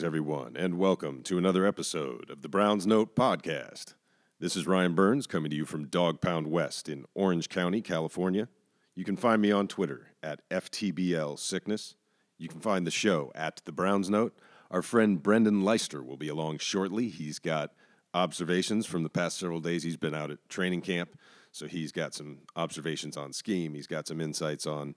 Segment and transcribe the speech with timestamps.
[0.00, 3.92] Greetings, everyone, and welcome to another episode of the Browns Note Podcast.
[4.38, 8.48] This is Ryan Burns coming to you from Dog Pound West in Orange County, California.
[8.94, 11.96] You can find me on Twitter at FTBL Sickness.
[12.38, 14.34] You can find the show at The Browns Note.
[14.70, 17.10] Our friend Brendan Leister will be along shortly.
[17.10, 17.72] He's got
[18.14, 19.82] observations from the past several days.
[19.82, 21.10] He's been out at training camp,
[21.52, 23.74] so he's got some observations on scheme.
[23.74, 24.94] He's got some insights on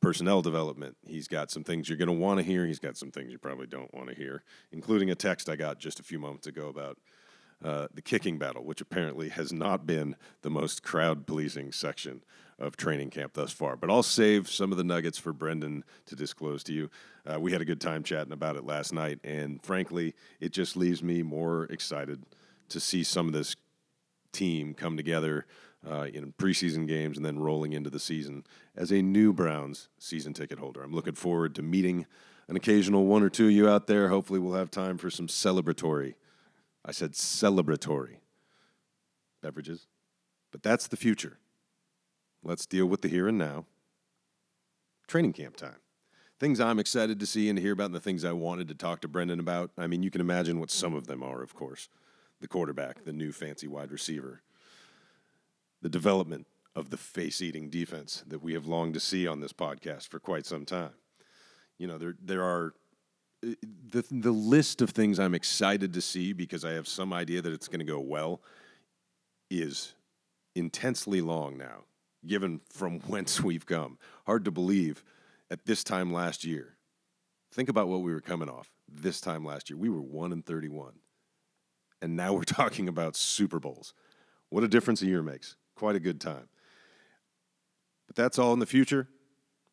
[0.00, 0.96] personnel development.
[1.06, 2.66] He's got some things you're going to want to hear.
[2.66, 4.42] He's got some things you probably don't want to hear,
[4.72, 6.98] including a text I got just a few moments ago about
[7.62, 12.22] uh, the kicking battle, which apparently has not been the most crowd pleasing section
[12.58, 13.76] of training camp thus far.
[13.76, 16.90] But I'll save some of the nuggets for Brendan to disclose to you.
[17.30, 20.76] Uh, we had a good time chatting about it last night, and frankly, it just
[20.76, 22.24] leaves me more excited
[22.70, 23.56] to see some of this
[24.32, 25.46] team come together
[25.88, 28.44] uh, in preseason games and then rolling into the season
[28.76, 30.82] as a new Browns season ticket holder.
[30.82, 32.06] I'm looking forward to meeting
[32.48, 34.08] an occasional one or two of you out there.
[34.08, 36.14] Hopefully, we'll have time for some celebratory.
[36.84, 38.16] I said celebratory
[39.42, 39.86] beverages,
[40.50, 41.38] but that's the future.
[42.42, 43.66] Let's deal with the here and now.
[45.06, 45.76] Training camp time.
[46.38, 49.02] Things I'm excited to see and hear about, and the things I wanted to talk
[49.02, 49.70] to Brendan about.
[49.76, 51.88] I mean, you can imagine what some of them are, of course.
[52.40, 54.40] The quarterback, the new fancy wide receiver,
[55.82, 59.52] the development of the face eating defense that we have longed to see on this
[59.52, 60.92] podcast for quite some time.
[61.78, 62.74] You know, there, there are
[63.46, 63.54] uh,
[63.90, 67.52] the, the list of things I'm excited to see because I have some idea that
[67.52, 68.40] it's going to go well
[69.50, 69.94] is
[70.54, 71.84] intensely long now,
[72.26, 73.98] given from whence we've come.
[74.26, 75.02] Hard to believe
[75.50, 76.76] at this time last year.
[77.52, 79.76] Think about what we were coming off this time last year.
[79.76, 80.92] We were 1 and 31.
[82.00, 83.92] And now we're talking about Super Bowls.
[84.50, 86.46] What a difference a year makes quite a good time.
[88.06, 89.08] But that's all in the future.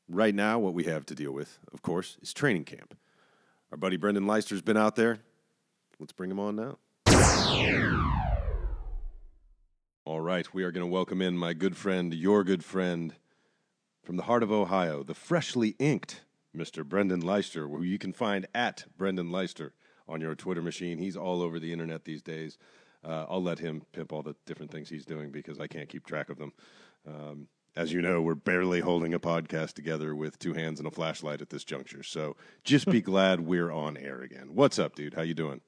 [0.08, 2.98] Right now, what we have to deal with, of course, is training camp.
[3.74, 5.20] Our buddy Brendan Leister's been out there.
[6.00, 6.78] Let's bring him on now.
[10.06, 13.14] All right, we are going to welcome in my good friend, your good friend,
[14.02, 16.22] from the heart of Ohio, the freshly inked
[16.56, 16.86] Mr.
[16.86, 19.74] Brendan Leister, who you can find at Brendan Leister
[20.08, 21.00] on your Twitter machine.
[21.00, 22.58] He's all over the internet these days.
[23.08, 26.06] Uh, I'll let him pimp all the different things he's doing because I can't keep
[26.06, 26.52] track of them.
[27.08, 30.92] Um, as you know, we're barely holding a podcast together with two hands and a
[30.92, 32.04] flashlight at this juncture.
[32.04, 34.50] So just be glad we're on air again.
[34.54, 35.14] What's up, dude?
[35.14, 35.62] How you doing?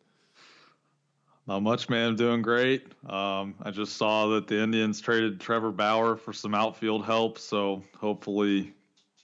[1.47, 2.09] Not much, man.
[2.09, 2.91] I'm doing great.
[3.07, 7.81] Um, I just saw that the Indians traded Trevor Bauer for some outfield help, so
[7.97, 8.73] hopefully,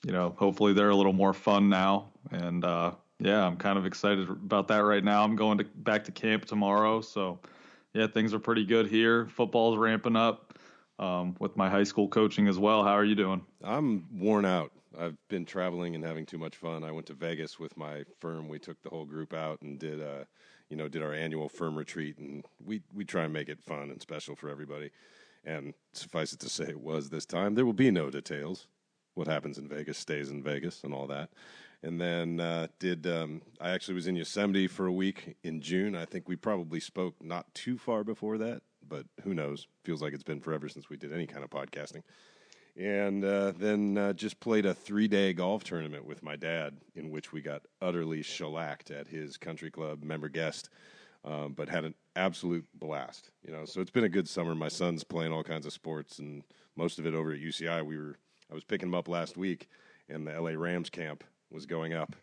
[0.03, 2.09] you know, hopefully they're a little more fun now.
[2.31, 5.23] And uh, yeah, I'm kind of excited about that right now.
[5.23, 7.39] I'm going to back to camp tomorrow, so
[7.95, 9.25] yeah, things are pretty good here.
[9.27, 10.59] Football's ramping up
[10.99, 12.83] um, with my high school coaching as well.
[12.83, 13.41] How are you doing?
[13.63, 14.73] I'm worn out.
[14.99, 16.83] I've been traveling and having too much fun.
[16.83, 18.49] I went to Vegas with my firm.
[18.49, 20.25] We took the whole group out and did, uh,
[20.69, 23.89] you know, did our annual firm retreat, and we we try and make it fun
[23.89, 24.91] and special for everybody.
[25.45, 27.55] And suffice it to say, it was this time.
[27.55, 28.67] There will be no details.
[29.13, 31.29] What happens in Vegas stays in Vegas, and all that
[31.85, 35.95] and then uh, did um, I actually was in Yosemite for a week in June.
[35.95, 39.67] I think we probably spoke not too far before that, but who knows?
[39.83, 42.01] Feels like it's been forever since we did any kind of podcasting.
[42.75, 47.11] And uh, then uh, just played a three day golf tournament with my dad, in
[47.11, 50.69] which we got utterly shellacked at his country club member guest,
[51.23, 53.29] um, but had an absolute blast.
[53.45, 54.55] You know, so it's been a good summer.
[54.55, 56.41] My son's playing all kinds of sports, and
[56.75, 57.85] most of it over at UCI.
[57.85, 58.15] We were
[58.51, 59.69] I was picking him up last week
[60.09, 61.23] in the LA Rams camp
[61.55, 62.15] was going up,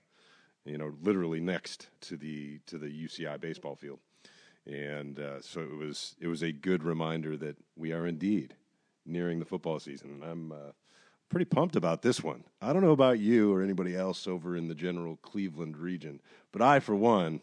[0.64, 3.99] you know, literally next to the to the UCI baseball field,
[4.67, 8.55] and uh, so it was it was a good reminder that we are indeed
[9.05, 10.52] nearing the football season, and I'm.
[10.52, 10.73] Uh,
[11.29, 12.44] pretty pumped about this one.
[12.61, 16.20] I don't know about you or anybody else over in the general Cleveland region,
[16.52, 17.40] but I, for one,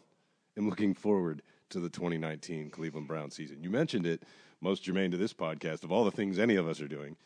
[0.56, 3.64] am looking forward to the 2019 Cleveland Brown season.
[3.64, 4.22] You mentioned it,
[4.60, 7.16] most germane to this podcast, of all the things any of us are doing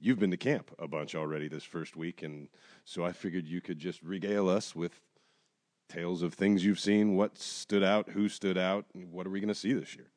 [0.00, 2.48] you've been to camp a bunch already this first week, and
[2.84, 5.00] so I figured you could just regale us with
[5.88, 9.40] tales of things you've seen, what stood out, who stood out, and what are we
[9.40, 10.10] going to see this year?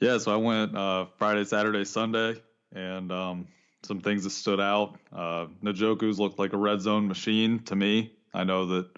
[0.00, 2.40] Yeah, so I went uh, Friday, Saturday, Sunday,
[2.74, 3.48] and um,
[3.82, 4.96] some things that stood out.
[5.12, 8.12] Uh, Njoku's looked like a red zone machine to me.
[8.32, 8.88] I know that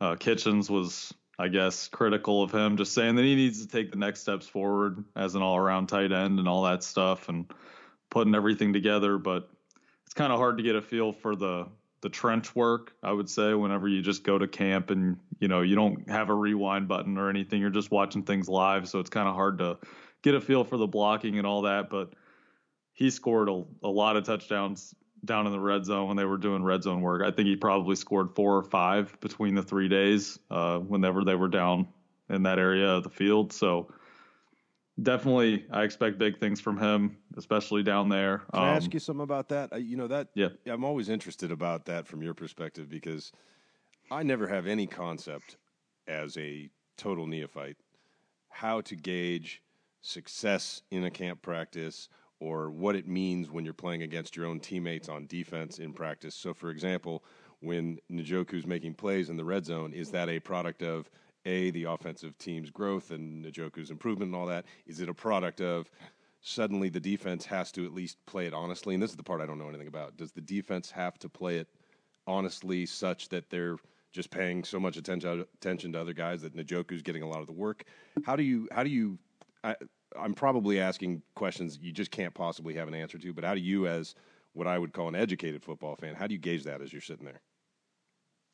[0.00, 3.90] uh, Kitchens was, I guess, critical of him, just saying that he needs to take
[3.90, 7.28] the next steps forward as an all-around tight end and all that stuff.
[7.28, 7.46] And
[8.16, 9.46] putting everything together, but
[10.06, 11.66] it's kind of hard to get a feel for the
[12.00, 12.94] the trench work.
[13.02, 16.30] I would say whenever you just go to camp and you know you don't have
[16.30, 19.58] a rewind button or anything, you're just watching things live, so it's kind of hard
[19.58, 19.76] to
[20.22, 21.90] get a feel for the blocking and all that.
[21.90, 22.14] But
[22.94, 26.38] he scored a, a lot of touchdowns down in the red zone when they were
[26.38, 27.20] doing red zone work.
[27.22, 31.34] I think he probably scored four or five between the three days uh, whenever they
[31.34, 31.88] were down
[32.30, 33.52] in that area of the field.
[33.52, 33.92] So
[35.02, 38.38] definitely, I expect big things from him, especially down there.
[38.52, 39.72] Can um, I ask um, you something about that?
[39.72, 40.28] Uh, you know that.
[40.34, 40.48] Yeah.
[40.66, 43.32] I'm always interested about that from your perspective because
[44.10, 45.56] I never have any concept
[46.06, 47.76] as a total neophyte
[48.48, 49.62] how to gauge
[50.00, 52.08] success in a camp practice
[52.40, 56.34] or what it means when you're playing against your own teammates on defense in practice.
[56.34, 57.22] So, for example,
[57.60, 61.10] when Njoku's making plays in the red zone, is that a product of
[61.46, 64.66] a the offensive team's growth and Njoku's improvement and all that?
[64.86, 65.90] Is it a product of
[66.42, 68.94] suddenly the defense has to at least play it honestly?
[68.94, 70.16] And this is the part I don't know anything about.
[70.16, 71.68] Does the defense have to play it
[72.26, 73.76] honestly, such that they're
[74.12, 77.46] just paying so much attention attention to other guys that Njoku's getting a lot of
[77.46, 77.84] the work?
[78.24, 79.18] How do you how do you
[79.64, 79.76] I,
[80.18, 83.60] I'm probably asking questions you just can't possibly have an answer to, but how do
[83.60, 84.14] you, as
[84.52, 87.02] what I would call an educated football fan, how do you gauge that as you're
[87.02, 87.40] sitting there?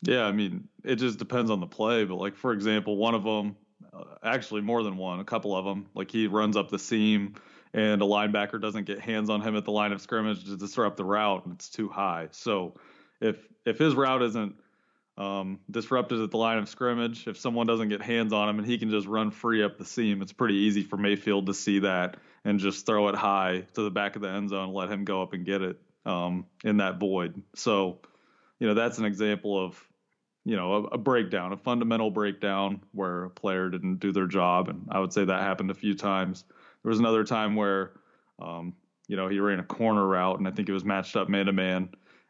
[0.03, 2.03] Yeah, I mean, it just depends on the play.
[2.05, 3.55] But like for example, one of them,
[3.93, 7.35] uh, actually more than one, a couple of them, like he runs up the seam
[7.73, 10.97] and a linebacker doesn't get hands on him at the line of scrimmage to disrupt
[10.97, 12.27] the route, and it's too high.
[12.31, 12.75] So
[13.19, 14.55] if if his route isn't
[15.17, 17.27] um, disrupted at the line of scrimmage.
[17.27, 19.85] If someone doesn't get hands on him and he can just run free up the
[19.85, 23.83] seam, it's pretty easy for Mayfield to see that and just throw it high to
[23.83, 26.45] the back of the end zone, and let him go up and get it um,
[26.63, 27.41] in that void.
[27.55, 27.99] So,
[28.59, 29.87] you know, that's an example of,
[30.45, 34.69] you know, a, a, breakdown, a fundamental breakdown where a player didn't do their job.
[34.69, 36.43] And I would say that happened a few times.
[36.83, 37.91] There was another time where,
[38.41, 38.73] um,
[39.07, 41.45] you know, he ran a corner route and I think it was matched up man
[41.45, 41.89] to man.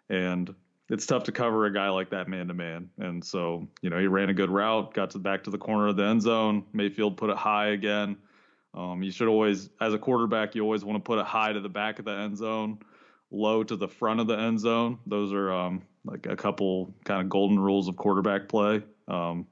[0.09, 0.53] And
[0.89, 2.89] it's tough to cover a guy like that man to man.
[2.99, 5.57] And so, you know, he ran a good route, got to the back to the
[5.57, 6.65] corner of the end zone.
[6.73, 8.17] Mayfield put it high again.
[8.75, 11.59] Um, you should always, as a quarterback, you always want to put it high to
[11.59, 12.79] the back of the end zone,
[13.31, 14.99] low to the front of the end zone.
[15.05, 18.81] Those are um, like a couple kind of golden rules of quarterback play.
[19.07, 19.47] Um,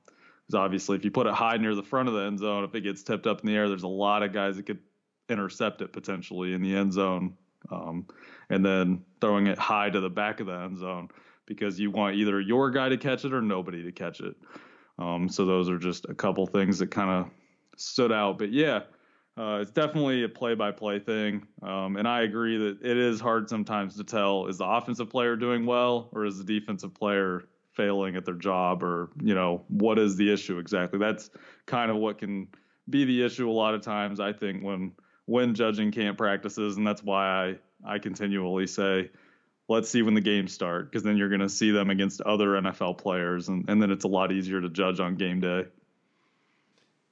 [0.51, 2.75] because obviously, if you put it high near the front of the end zone, if
[2.75, 4.79] it gets tipped up in the air, there's a lot of guys that could
[5.29, 7.35] intercept it potentially in the end zone.
[7.71, 8.07] Um,
[8.49, 11.09] and then throwing it high to the back of the end zone
[11.45, 14.35] because you want either your guy to catch it or nobody to catch it.
[14.99, 17.29] Um, so those are just a couple things that kind of
[17.77, 18.37] stood out.
[18.37, 18.81] But yeah,
[19.41, 23.95] uh, it's definitely a play-by-play thing, um, and I agree that it is hard sometimes
[23.97, 28.23] to tell is the offensive player doing well or is the defensive player failing at
[28.23, 30.99] their job, or you know what is the issue exactly?
[30.99, 31.31] That's
[31.65, 32.49] kind of what can
[32.87, 34.19] be the issue a lot of times.
[34.19, 34.91] I think when
[35.25, 39.09] when judging camp practices, and that's why I I continually say
[39.67, 42.49] let's see when the games start because then you're going to see them against other
[42.49, 45.65] NFL players, and, and then it's a lot easier to judge on game day.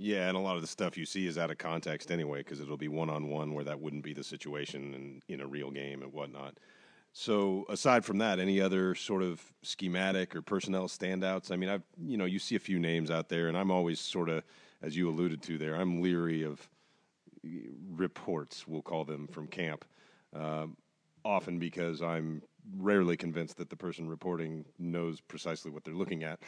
[0.02, 2.62] Yeah, and a lot of the stuff you see is out of context anyway because
[2.62, 5.72] it'll be one on one where that wouldn't be the situation in, in a real
[5.72, 6.58] game and whatnot.
[7.12, 11.52] So aside from that, any other sort of schematic or personnel standouts?
[11.52, 14.00] I mean, I've you know you see a few names out there, and I'm always
[14.00, 14.44] sort of,
[14.82, 16.70] as you alluded to there, I'm leery of
[17.92, 18.68] reports.
[18.68, 19.84] We'll call them from camp.
[20.34, 20.78] Um,
[21.26, 22.42] often because I'm
[22.78, 26.40] rarely convinced that the person reporting knows precisely what they're looking at.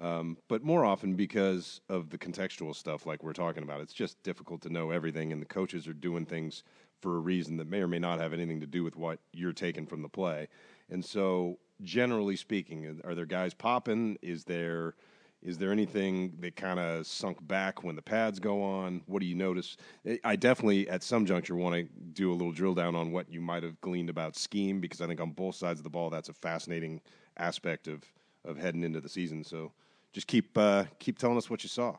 [0.00, 3.80] Um, but more often because of the contextual stuff like we're talking about.
[3.82, 6.62] It's just difficult to know everything, and the coaches are doing things
[7.00, 9.52] for a reason that may or may not have anything to do with what you're
[9.52, 10.48] taking from the play.
[10.90, 14.18] And so, generally speaking, are there guys popping?
[14.22, 14.94] Is there
[15.42, 19.00] is there anything that kind of sunk back when the pads go on?
[19.06, 19.78] What do you notice?
[20.22, 23.40] I definitely, at some juncture, want to do a little drill down on what you
[23.40, 26.28] might have gleaned about scheme because I think on both sides of the ball, that's
[26.28, 27.00] a fascinating
[27.36, 28.02] aspect of
[28.44, 29.44] of heading into the season.
[29.44, 29.72] So,
[30.12, 31.96] just keep uh, keep telling us what you saw.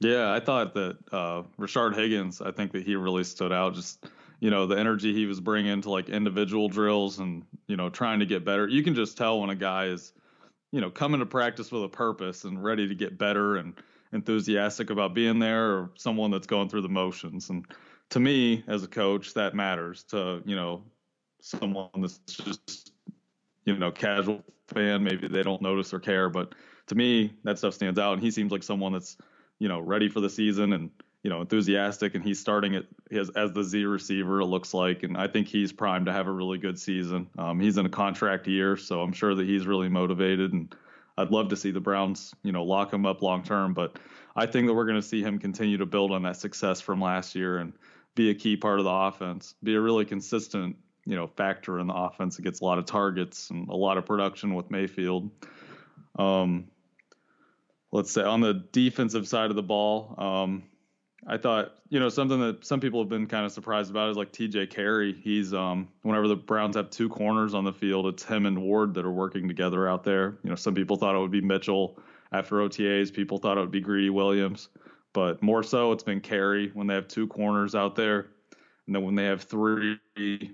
[0.00, 2.40] Yeah, I thought that uh, Rashard Higgins.
[2.40, 3.74] I think that he really stood out.
[3.74, 4.06] Just
[4.40, 8.20] you know the energy he was bringing to like individual drills and you know trying
[8.20, 8.66] to get better.
[8.66, 10.12] You can just tell when a guy is
[10.72, 13.74] you know, coming to practice with a purpose and ready to get better and
[14.12, 17.50] enthusiastic about being there or someone that's going through the motions.
[17.50, 17.66] And
[18.10, 20.82] to me, as a coach, that matters to, you know,
[21.40, 22.92] someone that's just,
[23.64, 25.02] you know, casual fan.
[25.02, 26.54] Maybe they don't notice or care, but
[26.90, 28.14] to me, that stuff stands out.
[28.14, 29.16] And he seems like someone that's,
[29.60, 30.90] you know, ready for the season and
[31.22, 35.02] you know enthusiastic and he's starting it as, as the Z receiver it looks like
[35.02, 37.28] and I think he's primed to have a really good season.
[37.38, 40.74] Um, he's in a contract year, so I'm sure that he's really motivated and
[41.18, 43.98] I'd love to see the Browns you know lock him up long term, but
[44.34, 47.02] I think that we're going to see him continue to build on that success from
[47.02, 47.74] last year and
[48.14, 51.86] be a key part of the offense, be a really consistent you know factor in
[51.86, 55.30] the offense that gets a lot of targets and a lot of production with Mayfield.
[56.18, 56.68] Um,
[57.92, 60.14] let's say on the defensive side of the ball.
[60.18, 60.64] Um,
[61.26, 64.16] I thought, you know, something that some people have been kind of surprised about is
[64.16, 65.20] like TJ Carrie.
[65.22, 68.94] He's um whenever the Browns have two corners on the field, it's him and Ward
[68.94, 70.38] that are working together out there.
[70.42, 71.98] You know, some people thought it would be Mitchell
[72.32, 74.68] after OTAs, people thought it would be Greedy Williams,
[75.12, 78.28] but more so it's been Carrie when they have two corners out there.
[78.86, 80.52] And then when they have three in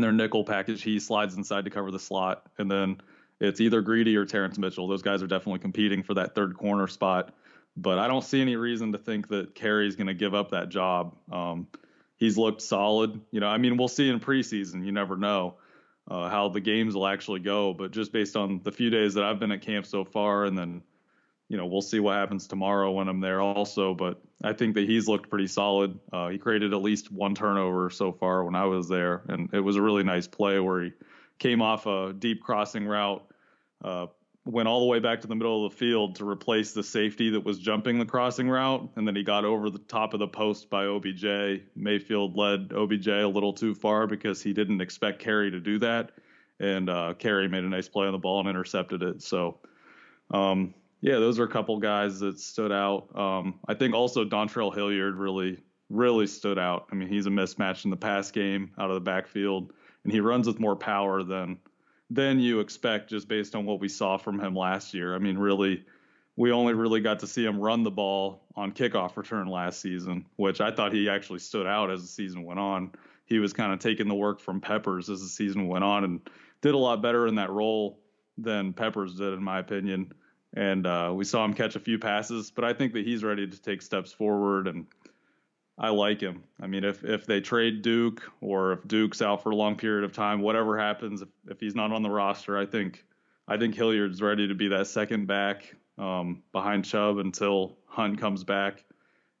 [0.00, 2.42] their nickel package, he slides inside to cover the slot.
[2.58, 3.00] And then
[3.40, 4.88] it's either Greedy or Terrance Mitchell.
[4.88, 7.34] Those guys are definitely competing for that third corner spot
[7.80, 10.68] but I don't see any reason to think that Carrie's going to give up that
[10.68, 11.14] job.
[11.30, 11.68] Um,
[12.16, 13.20] he's looked solid.
[13.30, 14.84] You know, I mean, we'll see in preseason.
[14.84, 15.54] You never know
[16.10, 19.24] uh, how the games will actually go, but just based on the few days that
[19.24, 20.82] I've been at camp so far, and then
[21.48, 23.94] you know we'll see what happens tomorrow when I'm there also.
[23.94, 25.98] But I think that he's looked pretty solid.
[26.12, 29.60] Uh, he created at least one turnover so far when I was there, and it
[29.60, 30.92] was a really nice play where he
[31.38, 33.24] came off a deep crossing route.
[33.82, 34.06] Uh,
[34.48, 37.30] went all the way back to the middle of the field to replace the safety
[37.30, 40.26] that was jumping the crossing route, and then he got over the top of the
[40.26, 41.60] post by OBJ.
[41.76, 46.12] Mayfield led OBJ a little too far because he didn't expect Carrie to do that,
[46.60, 49.22] and uh, Carrie made a nice play on the ball and intercepted it.
[49.22, 49.58] So,
[50.30, 53.14] um, yeah, those are a couple guys that stood out.
[53.16, 55.58] Um, I think also Dontrell Hilliard really,
[55.90, 56.86] really stood out.
[56.90, 60.20] I mean, he's a mismatch in the pass game out of the backfield, and he
[60.20, 61.58] runs with more power than
[62.10, 65.14] than you expect just based on what we saw from him last year.
[65.14, 65.84] I mean, really,
[66.36, 70.24] we only really got to see him run the ball on kickoff return last season,
[70.36, 72.92] which I thought he actually stood out as the season went on.
[73.26, 76.20] He was kind of taking the work from Peppers as the season went on and
[76.62, 77.98] did a lot better in that role
[78.38, 80.12] than Peppers did, in my opinion.
[80.54, 83.46] And uh, we saw him catch a few passes, but I think that he's ready
[83.46, 84.86] to take steps forward and
[85.78, 86.42] I like him.
[86.60, 90.04] I mean, if if they trade Duke or if Duke's out for a long period
[90.04, 93.04] of time, whatever happens, if, if he's not on the roster, I think
[93.46, 98.42] I think Hilliard's ready to be that second back um, behind Chubb until Hunt comes
[98.42, 98.84] back.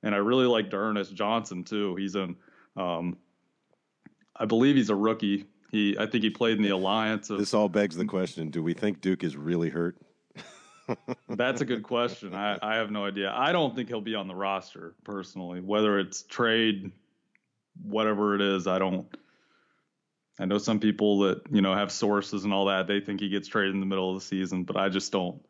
[0.02, 1.96] And I really like D'Ernest Johnson too.
[1.96, 2.36] He's an
[2.76, 3.16] um,
[4.36, 5.46] I believe he's a rookie.
[5.72, 7.30] He I think he played in the alliance.
[7.30, 9.96] Of, this all begs the question: Do we think Duke is really hurt?
[11.28, 12.34] That's a good question.
[12.34, 13.32] I, I have no idea.
[13.34, 15.60] I don't think he'll be on the roster personally.
[15.60, 16.90] Whether it's trade,
[17.82, 19.06] whatever it is, I don't.
[20.40, 22.86] I know some people that you know have sources and all that.
[22.86, 25.40] They think he gets traded in the middle of the season, but I just don't.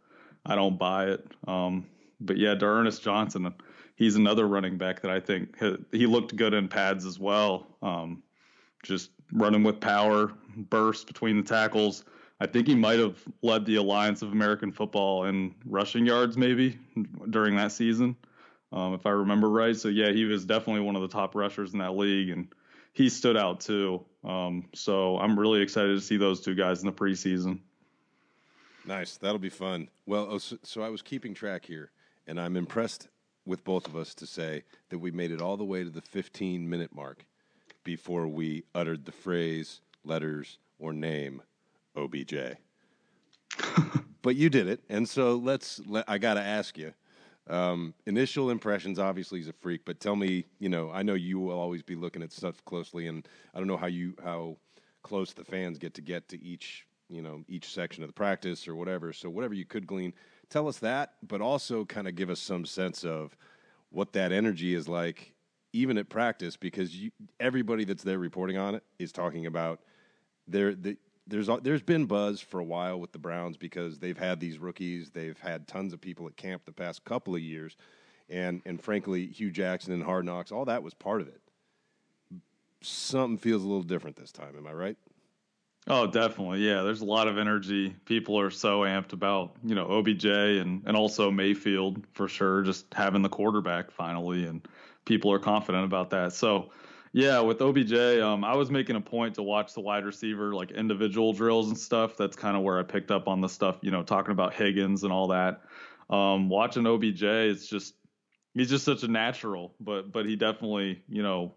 [0.46, 1.26] I don't buy it.
[1.46, 1.86] Um,
[2.20, 3.52] but yeah, D'Ernest Johnson,
[3.96, 5.56] he's another running back that I think
[5.92, 7.66] he looked good in pads as well.
[7.82, 8.22] Um,
[8.82, 12.04] just running with power, burst between the tackles.
[12.40, 16.78] I think he might have led the Alliance of American Football in rushing yards, maybe
[17.30, 18.16] during that season,
[18.72, 19.76] um, if I remember right.
[19.76, 22.48] So yeah, he was definitely one of the top rushers in that league, and
[22.92, 24.04] he stood out too.
[24.24, 27.60] Um, so I'm really excited to see those two guys in the preseason.
[28.86, 29.88] Nice, that'll be fun.
[30.06, 31.90] Well, oh, so, so I was keeping track here,
[32.26, 33.08] and I'm impressed
[33.44, 36.02] with both of us to say that we made it all the way to the
[36.02, 37.24] 15 minute mark
[37.82, 41.42] before we uttered the phrase, letters, or name
[41.96, 42.34] OBJ.
[44.22, 45.80] but you did it, and so let's.
[45.86, 46.92] Let, I got to ask you.
[47.48, 48.98] Um, initial impressions.
[48.98, 50.44] Obviously, he's a freak, but tell me.
[50.58, 53.68] You know, I know you will always be looking at stuff closely, and I don't
[53.68, 54.56] know how you how
[55.02, 58.68] close the fans get to get to each you know each section of the practice
[58.68, 59.12] or whatever.
[59.12, 60.12] So whatever you could glean,
[60.50, 63.36] tell us that, but also kind of give us some sense of
[63.90, 65.32] what that energy is like,
[65.72, 69.80] even at practice, because you, everybody that's there reporting on it is talking about
[70.46, 70.96] their the
[71.28, 74.58] there's uh, there's been buzz for a while with the Browns because they've had these
[74.58, 77.76] rookies, they've had tons of people at camp the past couple of years,
[78.28, 81.40] and and frankly, Hue Jackson and Hard Knocks, all that was part of it.
[82.80, 84.56] Something feels a little different this time.
[84.56, 84.96] Am I right?
[85.90, 86.60] Oh, definitely.
[86.60, 87.94] Yeah, there's a lot of energy.
[88.04, 92.86] People are so amped about you know OBJ and and also Mayfield for sure, just
[92.94, 94.66] having the quarterback finally, and
[95.04, 96.32] people are confident about that.
[96.32, 96.70] So
[97.18, 100.70] yeah, with OBJ, um, I was making a point to watch the wide receiver like
[100.70, 102.16] individual drills and stuff.
[102.16, 105.02] That's kind of where I picked up on the stuff, you know, talking about Higgins
[105.02, 105.62] and all that.
[106.10, 107.94] Um, watching OBJ, it's just
[108.54, 111.56] he's just such a natural, but but he definitely, you know,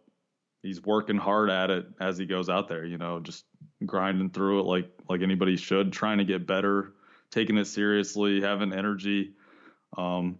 [0.63, 2.83] he's working hard at it as he goes out there.
[2.83, 3.45] You know, just
[3.85, 6.93] grinding through it like like anybody should, trying to get better,
[7.29, 9.33] taking it seriously, having energy.
[9.95, 10.39] Um,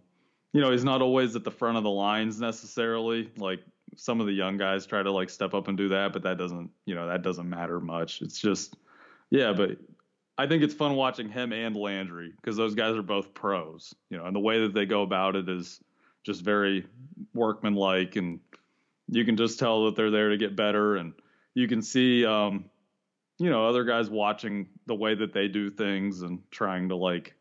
[0.52, 3.30] you know, he's not always at the front of the lines necessarily.
[3.36, 3.60] Like
[3.96, 6.38] some of the young guys try to like step up and do that, but that
[6.38, 8.22] doesn't, you know, that doesn't matter much.
[8.22, 8.76] It's just,
[9.30, 9.78] yeah, but
[10.38, 14.16] I think it's fun watching him and Landry because those guys are both pros, you
[14.16, 15.80] know, and the way that they go about it is
[16.24, 16.86] just very
[17.34, 18.40] workmanlike, and
[19.08, 21.12] you can just tell that they're there to get better, and
[21.54, 22.64] you can see, um,
[23.38, 27.34] you know, other guys watching the way that they do things and trying to like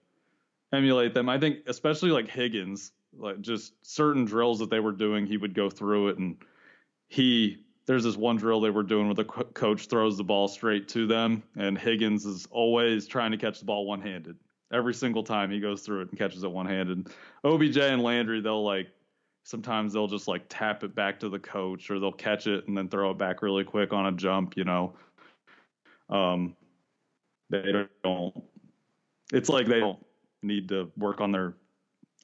[0.73, 1.29] emulate them.
[1.29, 5.53] I think especially like Higgins, like just certain drills that they were doing, he would
[5.53, 6.37] go through it and
[7.07, 10.47] he there's this one drill they were doing where the co- coach throws the ball
[10.47, 14.37] straight to them and Higgins is always trying to catch the ball one-handed.
[14.71, 17.09] Every single time he goes through it and catches it one-handed.
[17.43, 18.87] OBJ and Landry they'll like
[19.43, 22.77] sometimes they'll just like tap it back to the coach or they'll catch it and
[22.77, 24.93] then throw it back really quick on a jump, you know.
[26.09, 26.55] Um
[27.49, 28.43] they don't
[29.33, 29.99] it's like they don't
[30.41, 31.55] need to work on their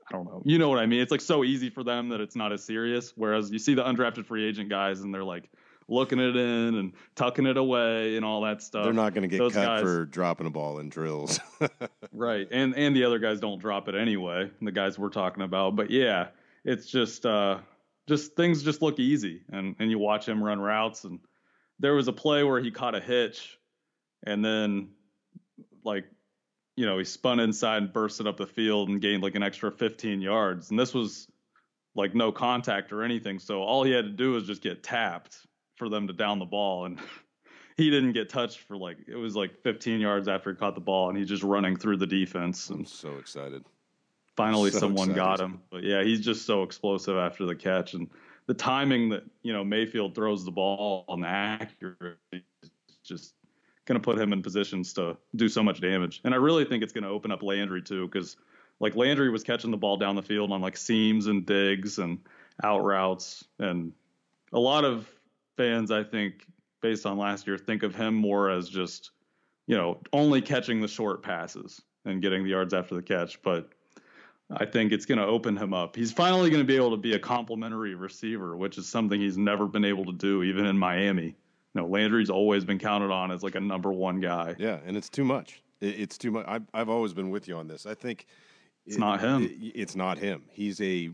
[0.09, 0.41] I don't know.
[0.45, 1.01] You know what I mean?
[1.01, 3.13] It's like so easy for them that it's not as serious.
[3.15, 5.49] Whereas you see the undrafted free agent guys and they're like
[5.89, 8.83] looking it in and tucking it away and all that stuff.
[8.85, 11.39] They're not going to get Those cut guys- for dropping a ball in drills.
[12.13, 12.47] Right.
[12.51, 14.49] And and the other guys don't drop it anyway.
[14.61, 15.75] The guys we're talking about.
[15.75, 16.29] But yeah,
[16.65, 17.59] it's just uh
[18.07, 21.19] just things just look easy and and you watch him run routes and
[21.79, 23.59] there was a play where he caught a hitch
[24.25, 24.89] and then
[25.83, 26.05] like
[26.77, 29.71] you know, he spun inside and bursted up the field and gained like an extra
[29.71, 30.69] 15 yards.
[30.69, 31.27] And this was
[31.95, 33.39] like no contact or anything.
[33.39, 35.35] So all he had to do was just get tapped
[35.75, 36.85] for them to down the ball.
[36.85, 36.99] And
[37.77, 40.81] he didn't get touched for like, it was like 15 yards after he caught the
[40.81, 42.69] ball and he's just running through the defense.
[42.69, 43.63] I'm And so excited.
[44.35, 45.61] finally so someone got him.
[45.71, 47.95] But yeah, he's just so explosive after the catch.
[47.95, 48.07] And
[48.45, 52.69] the timing that, you know, Mayfield throws the ball and the accuracy is
[53.03, 53.33] just
[53.87, 56.21] going to put him in positions to do so much damage.
[56.23, 58.35] And I really think it's going to open up Landry too, because
[58.79, 62.19] like Landry was catching the ball down the field on like seams and digs and
[62.63, 63.45] out routes.
[63.57, 63.93] And
[64.53, 65.09] a lot of
[65.55, 66.45] fans, I think,
[66.81, 69.11] based on last year, think of him more as just,
[69.65, 73.41] you know, only catching the short passes and getting the yards after the catch.
[73.41, 73.69] But
[74.51, 75.95] I think it's going to open him up.
[75.95, 79.37] He's finally going to be able to be a complementary receiver, which is something he's
[79.37, 81.35] never been able to do, even in Miami.
[81.77, 84.55] Know, Landry's always been counted on as like a number one guy.
[84.57, 85.61] Yeah, and it's too much.
[85.79, 86.45] It's too much.
[86.47, 87.85] I've, I've always been with you on this.
[87.85, 88.25] I think
[88.85, 89.43] It's not him.
[89.43, 90.43] it- it's not him.
[90.51, 91.09] He's a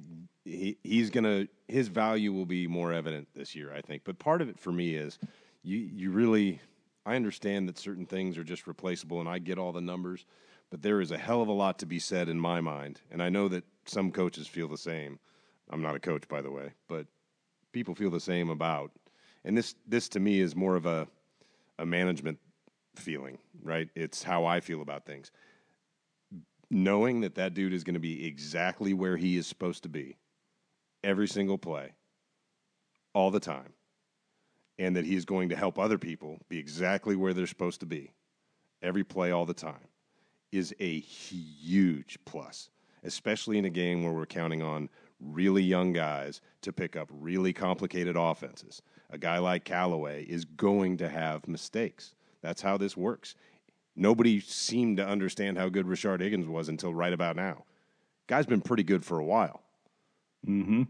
[0.46, 4.04] he, he's gonna his value will be more evident this year, I think.
[4.06, 5.20] But part of it for me is
[5.64, 6.60] you you really
[7.06, 10.26] I understand that certain things are just replaceable, and I get all the numbers,
[10.72, 13.22] but there is a hell of a lot to be said in my mind, and
[13.22, 15.20] I know that some coaches feel the same.
[15.70, 17.06] I'm not a coach, by the way, but
[17.74, 18.92] people feel the same about.
[19.46, 21.08] And this this to me is more of a
[21.80, 22.40] a management
[22.96, 23.90] feeling, right?
[23.96, 25.32] It's how I feel about things.
[26.70, 30.18] Knowing that that dude is going to be exactly where he is supposed to be
[31.04, 31.92] every single play,
[33.14, 33.74] all the time,
[34.80, 38.12] and that he's going to help other people be exactly where they're supposed to be
[38.82, 39.88] every play, all the time,
[40.52, 42.70] is a huge plus,
[43.04, 44.90] especially in a game where we're counting on
[45.24, 48.82] really young guys to pick up really complicated offenses.
[49.10, 52.16] A guy like Callaway is going to have mistakes.
[52.42, 53.36] That's how this works.
[53.96, 57.64] Nobody seemed to understand how good Rashard Higgins was until right about now.
[58.28, 59.62] Guy's been pretty good for a while.
[60.48, 60.84] Mm-hmm.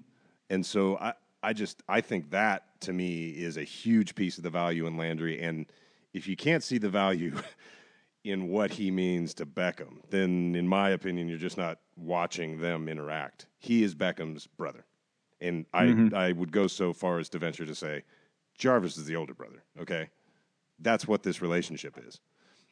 [0.49, 4.43] And so I, I just I think that to me is a huge piece of
[4.43, 5.41] the value in Landry.
[5.41, 5.65] And
[6.13, 7.35] if you can't see the value
[8.23, 12.87] in what he means to Beckham, then in my opinion, you're just not watching them
[12.87, 13.47] interact.
[13.59, 14.85] He is Beckham's brother.
[15.41, 18.03] And I, I would go so far as to venture to say
[18.57, 20.09] Jarvis is the older brother, okay?
[20.79, 22.21] That's what this relationship is.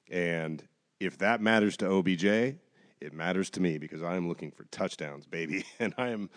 [0.09, 0.63] And
[0.99, 5.25] if that matters to OBJ, it matters to me because I am looking for touchdowns,
[5.25, 5.65] baby.
[5.79, 6.29] And I am,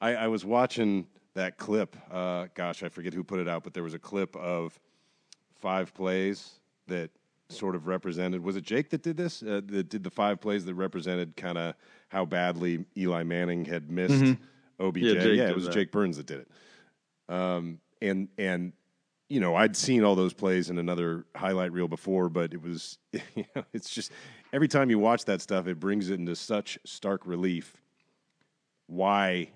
[0.00, 1.96] I, I was watching that clip.
[2.10, 4.78] Uh, gosh, I forget who put it out, but there was a clip of
[5.54, 7.10] five plays that
[7.52, 8.42] sort of represented.
[8.42, 9.42] Was it Jake that did this?
[9.42, 11.74] Uh, that did the five plays that represented kind of
[12.08, 14.36] how badly Eli Manning had missed
[14.78, 15.02] OBJ.
[15.02, 15.74] Yeah, yeah, it was that.
[15.74, 17.34] Jake Burns that did it.
[17.34, 18.72] Um, and and
[19.28, 22.98] you know, I'd seen all those plays in another highlight reel before, but it was,
[23.12, 24.10] you know, it's just
[24.52, 27.76] every time you watch that stuff, it brings it into such stark relief
[28.88, 29.48] why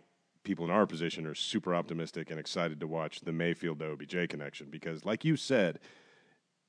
[0.44, 4.28] people in our position are super optimistic and excited to watch the Mayfield to OBJ
[4.28, 5.80] connection because, like you said,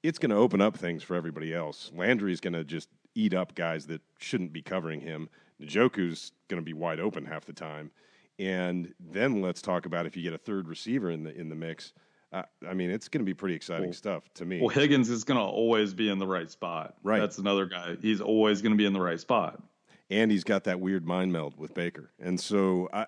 [0.07, 1.91] it's going to open up things for everybody else.
[1.95, 5.29] Landry's going to just eat up guys that shouldn't be covering him.
[5.61, 7.91] Njoku's going to be wide open half the time.
[8.37, 11.55] And then let's talk about if you get a third receiver in the in the
[11.55, 11.93] mix.
[12.33, 14.59] Uh, I mean, it's going to be pretty exciting Well- stuff to me.
[14.59, 16.95] Well, Higgins is going to always be in the right spot.
[17.01, 17.19] Right.
[17.19, 17.95] That's another guy.
[18.01, 19.61] He's always going to be in the right spot.
[20.09, 22.11] and he's got that weird mind meld with Baker.
[22.19, 23.05] And so I,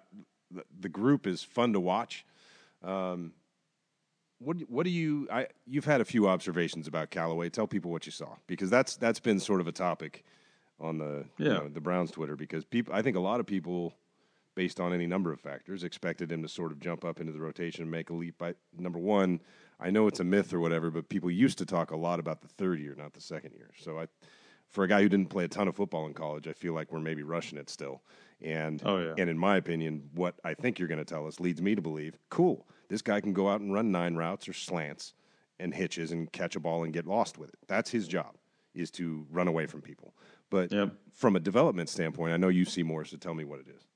[0.49, 2.25] the, the group is fun to watch.
[2.83, 3.33] Um,
[4.39, 5.27] what what do you?
[5.31, 7.49] I you've had a few observations about Callaway.
[7.49, 10.23] Tell people what you saw because that's that's been sort of a topic
[10.79, 11.53] on the you Yeah.
[11.53, 13.93] know, the Browns Twitter because people I think a lot of people
[14.55, 17.39] based on any number of factors expected him to sort of jump up into the
[17.39, 18.37] rotation and make a leap.
[18.39, 19.39] By number one,
[19.79, 22.41] I know it's a myth or whatever, but people used to talk a lot about
[22.41, 23.69] the third year, not the second year.
[23.79, 24.07] So I
[24.69, 26.91] for a guy who didn't play a ton of football in college, I feel like
[26.91, 28.01] we're maybe rushing it still.
[28.41, 29.13] And oh, yeah.
[29.17, 31.81] and in my opinion, what I think you're going to tell us leads me to
[31.81, 35.13] believe, cool, this guy can go out and run nine routes or slants
[35.59, 37.59] and hitches and catch a ball and get lost with it.
[37.67, 38.35] That's his job
[38.75, 40.13] is to run away from people.
[40.49, 40.93] But yep.
[41.13, 43.87] from a development standpoint, I know you see more, so tell me what it is.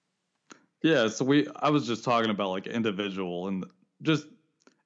[0.81, 3.65] Yeah, so we I was just talking about like individual and
[4.01, 4.25] just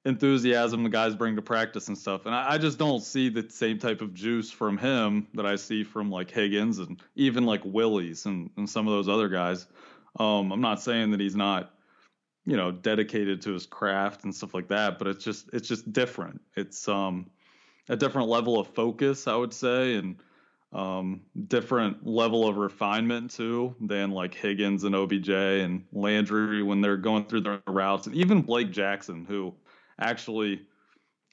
[0.06, 2.26] enthusiasm the guys bring to practice and stuff.
[2.26, 5.56] And I, I, just don't see the same type of juice from him that I
[5.56, 9.66] see from like Higgins and even like Willies and, and some of those other guys.
[10.20, 11.74] Um, I'm not saying that he's not,
[12.46, 15.92] you know, dedicated to his craft and stuff like that, but it's just it's just
[15.92, 16.40] different.
[16.56, 17.30] It's um
[17.88, 20.16] a different level of focus, I would say, and
[20.72, 26.96] um, different level of refinement too than like Higgins and OBJ and Landry when they're
[26.96, 29.54] going through their routes, and even Blake Jackson, who
[29.98, 30.62] actually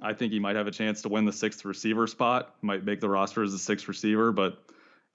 [0.02, 2.99] I think he might have a chance to win the sixth receiver spot, might make
[2.99, 4.63] the roster as a sixth receiver, but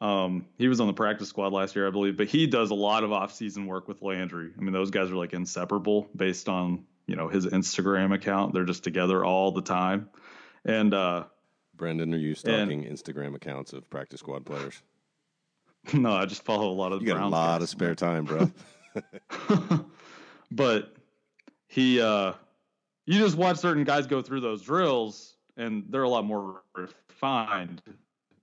[0.00, 2.16] um, he was on the practice squad last year, I believe.
[2.16, 4.50] But he does a lot of offseason work with Landry.
[4.56, 8.54] I mean, those guys are like inseparable based on you know his Instagram account.
[8.54, 10.08] They're just together all the time,
[10.64, 11.24] and uh,
[11.74, 14.80] Brendan, are you stalking and, Instagram accounts of practice squad players?
[15.94, 17.00] No, I just follow a lot of.
[17.00, 18.50] You got a lot of spare time, bro.
[20.50, 20.92] but
[21.66, 22.34] he, uh,
[23.06, 27.80] you just watch certain guys go through those drills, and they're a lot more refined,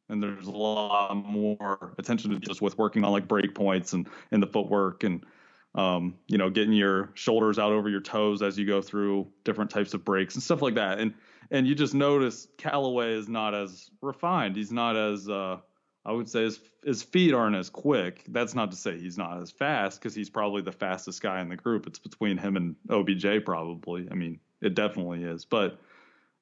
[0.09, 4.07] and there's a lot more attention to just with working on like break points and
[4.31, 5.25] and the footwork and.
[5.73, 9.71] Um, you know, getting your shoulders out over your toes as you go through different
[9.71, 10.99] types of breaks and stuff like that.
[10.99, 11.13] And
[11.51, 14.55] and you just notice Callaway is not as refined.
[14.55, 15.57] He's not as uh,
[16.05, 18.23] I would say his his feet aren't as quick.
[18.27, 21.49] That's not to say he's not as fast because he's probably the fastest guy in
[21.49, 21.87] the group.
[21.87, 24.07] It's between him and OBJ probably.
[24.09, 25.45] I mean, it definitely is.
[25.45, 25.79] But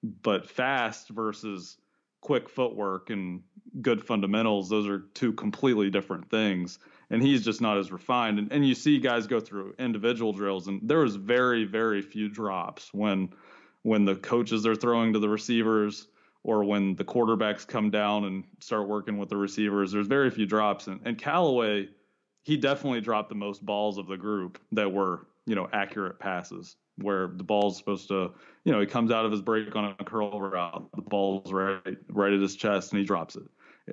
[0.04, 1.78] but fast versus
[2.24, 3.42] quick footwork and
[3.82, 6.80] good fundamentals, those are two completely different things.
[7.10, 8.40] And he's just not as refined.
[8.40, 12.30] And, and you see guys go through individual drills, and there was very, very few
[12.30, 13.30] drops when
[13.82, 16.08] when the coaches are throwing to the receivers
[16.44, 19.92] or when the quarterbacks come down and start working with the receivers.
[19.92, 20.88] There's very few drops.
[20.88, 21.90] And, and Callaway,
[22.44, 26.78] he definitely dropped the most balls of the group that were, you know, accurate passes
[26.98, 28.32] where the ball's supposed to,
[28.64, 31.98] you know, he comes out of his break on a curl route, the ball's right
[32.10, 33.44] right at his chest and he drops it.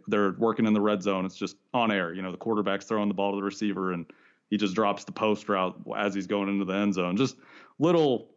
[0.06, 1.24] They're working in the red zone.
[1.24, 2.12] It's just on air.
[2.12, 4.06] You know, the quarterback's throwing the ball to the receiver and
[4.48, 7.16] he just drops the post route as he's going into the end zone.
[7.16, 7.36] Just
[7.78, 8.28] little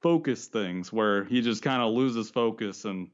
[0.00, 3.08] focus things where he just kind of loses focus and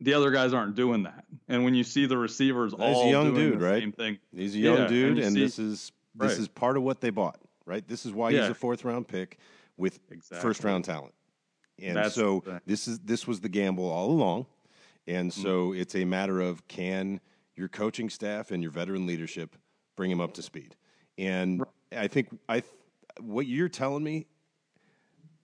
[0.00, 1.24] the other guys aren't doing that.
[1.48, 3.82] And when you see the receivers He's all a young doing dude, the right?
[3.82, 6.40] same thing, he's a young yeah, dude, and, and see, this is this right.
[6.40, 7.86] is part of what they bought, right?
[7.86, 8.42] This is why yeah.
[8.42, 9.38] he's a fourth round pick
[9.76, 10.40] with exactly.
[10.40, 11.14] first round talent.
[11.82, 14.46] And That's so this is this was the gamble all along.
[15.06, 15.80] And so mm-hmm.
[15.80, 17.20] it's a matter of can
[17.56, 19.56] your coaching staff and your veteran leadership
[19.96, 20.76] bring him up to speed.
[21.18, 22.00] And right.
[22.02, 22.62] I think I
[23.20, 24.26] what you're telling me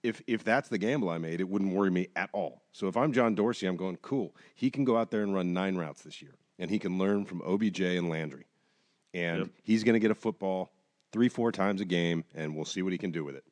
[0.03, 2.63] if if that's the gamble I made, it wouldn't worry me at all.
[2.71, 4.35] So if I'm John Dorsey, I'm going cool.
[4.55, 7.25] He can go out there and run nine routes this year, and he can learn
[7.25, 8.45] from OBJ and Landry,
[9.13, 9.49] and yep.
[9.63, 10.71] he's going to get a football
[11.11, 13.43] three four times a game, and we'll see what he can do with it.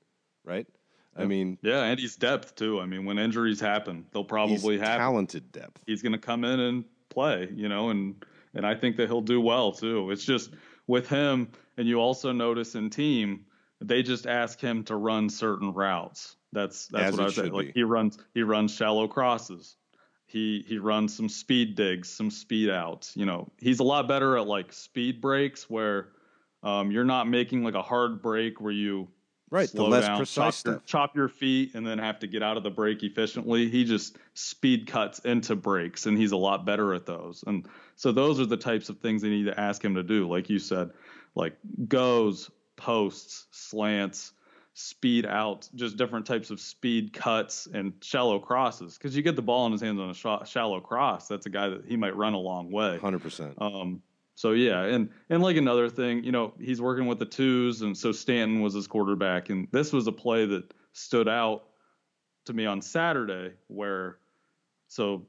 [0.44, 0.68] Right?
[1.16, 2.80] I mean, yeah, and he's depth too.
[2.80, 5.84] I mean, when injuries happen, they'll probably have talented depth.
[5.86, 8.24] He's going to come in and play, you know, and
[8.54, 10.12] and I think that he'll do well too.
[10.12, 10.52] It's just
[10.88, 13.46] with him, and you also notice in team
[13.82, 16.36] they just ask him to run certain routes.
[16.52, 17.52] That's that's As what I was saying.
[17.52, 19.76] Like he runs he runs shallow crosses.
[20.26, 23.16] He he runs some speed digs, some speed outs.
[23.16, 26.10] You know, he's a lot better at like speed breaks where
[26.64, 29.08] um, you're not making like a hard break where you
[29.52, 30.72] right the less down, precise chop.
[30.72, 33.70] Your, chop your feet and then have to get out of the break efficiently.
[33.70, 37.44] He just speed cuts into breaks, and he's a lot better at those.
[37.48, 40.28] And so those are the types of things they need to ask him to do,
[40.28, 40.92] like you said,
[41.36, 41.58] like
[41.88, 44.34] goes, posts, slants,
[44.74, 48.98] speed out, just different types of speed cuts and shallow crosses.
[48.98, 51.50] Because you get the ball in his hands on a sh- shallow cross, that's a
[51.50, 52.98] guy that he might run a long way.
[52.98, 53.56] Hundred percent.
[53.60, 54.02] Um,
[54.40, 57.98] so yeah, and and like another thing, you know, he's working with the twos, and
[57.98, 61.66] so Stanton was his quarterback, and this was a play that stood out
[62.46, 64.18] to me on Saturday where
[64.88, 65.26] so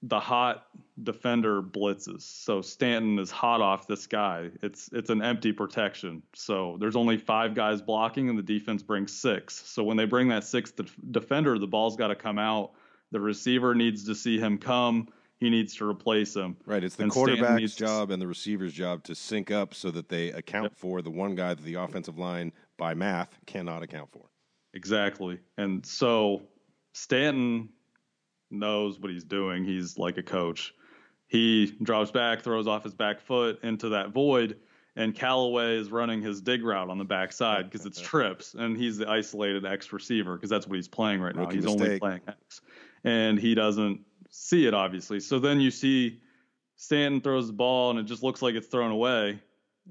[0.00, 0.68] the hot
[1.02, 2.22] defender blitzes.
[2.22, 4.48] So Stanton is hot off this guy.
[4.62, 6.22] It's it's an empty protection.
[6.34, 9.54] So there's only five guys blocking, and the defense brings six.
[9.66, 12.70] So when they bring that sixth defender, the ball's got to come out.
[13.12, 15.08] The receiver needs to see him come.
[15.38, 16.56] He needs to replace him.
[16.64, 16.82] Right.
[16.82, 20.30] It's the and quarterback's job and the receiver's job to sync up so that they
[20.32, 20.76] account yep.
[20.76, 24.30] for the one guy that the offensive line, by math, cannot account for.
[24.72, 25.38] Exactly.
[25.58, 26.42] And so
[26.92, 27.68] Stanton
[28.50, 29.64] knows what he's doing.
[29.64, 30.74] He's like a coach.
[31.26, 34.58] he drops back, throws off his back foot into that void,
[34.94, 38.96] and Callaway is running his dig route on the backside because it's trips, and he's
[38.98, 41.42] the isolated X receiver because that's what he's playing right now.
[41.42, 41.82] Rookie he's mistake.
[41.82, 42.62] only playing X,
[43.04, 45.20] and he doesn't see it obviously.
[45.20, 46.20] So then you see
[46.76, 49.40] Stanton throws the ball, and it just looks like it's thrown away,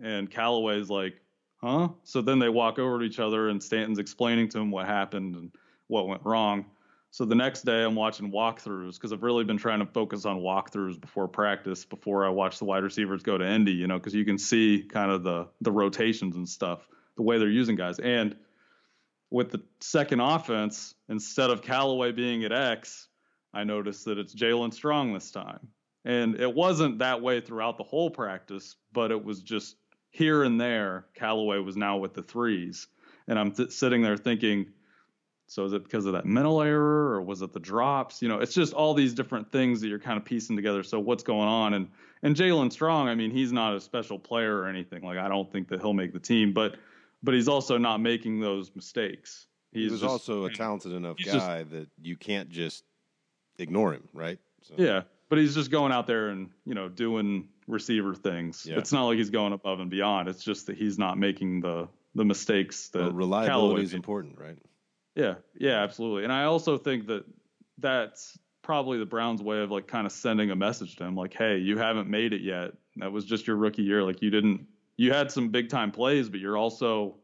[0.01, 1.19] and Callaway's like,
[1.57, 4.85] "Huh?" So then they walk over to each other, and Stanton's explaining to him what
[4.85, 5.51] happened and
[5.87, 6.65] what went wrong.
[7.09, 10.41] So the next day, I'm watching walkthroughs because I've really been trying to focus on
[10.41, 14.13] walkthroughs before practice, before I watch the wide receivers go to Indy, you know, because
[14.13, 17.99] you can see kind of the the rotations and stuff, the way they're using guys.
[17.99, 18.35] And
[19.31, 23.07] with the second offense, instead of Callaway being at X,
[23.55, 25.67] I noticed that it's Jaelen Strong this time.
[26.03, 29.75] And it wasn't that way throughout the whole practice, but it was just
[30.11, 31.05] here and there.
[31.15, 32.87] Callaway was now with the threes.
[33.27, 34.67] And I'm th- sitting there thinking,
[35.47, 38.21] so is it because of that mental error or was it the drops?
[38.21, 40.83] You know, it's just all these different things that you're kind of piecing together.
[40.83, 41.73] So what's going on?
[41.73, 41.87] And
[42.23, 45.03] and Jaelen Strong, I mean, he's not a special player or anything.
[45.03, 46.75] Like I don't think that he'll make the team, but
[47.23, 49.47] but he's also not making those mistakes.
[49.71, 52.83] He He's was just- also a talented enough he's just- guy that you can't just
[53.57, 54.39] ignore him, right?
[54.61, 58.65] So, Yeah, but he's just going out there and you know doing receiver things.
[58.69, 58.77] Yeah.
[58.77, 60.29] It's not like he's going above and beyond.
[60.29, 63.97] It's just that he's not making the the mistakes that well, reliability Callaway is made.
[63.97, 64.57] important, right?
[65.15, 66.23] Yeah, yeah, absolutely.
[66.23, 67.25] And I also think that
[67.77, 71.33] that's probably the Browns' way of like kind of sending a message to him, like,
[71.33, 72.71] hey, you haven't made it yet.
[72.97, 74.03] That was just your rookie year.
[74.03, 74.65] Like you didn't,
[74.97, 77.15] you had some big time plays, but you're also,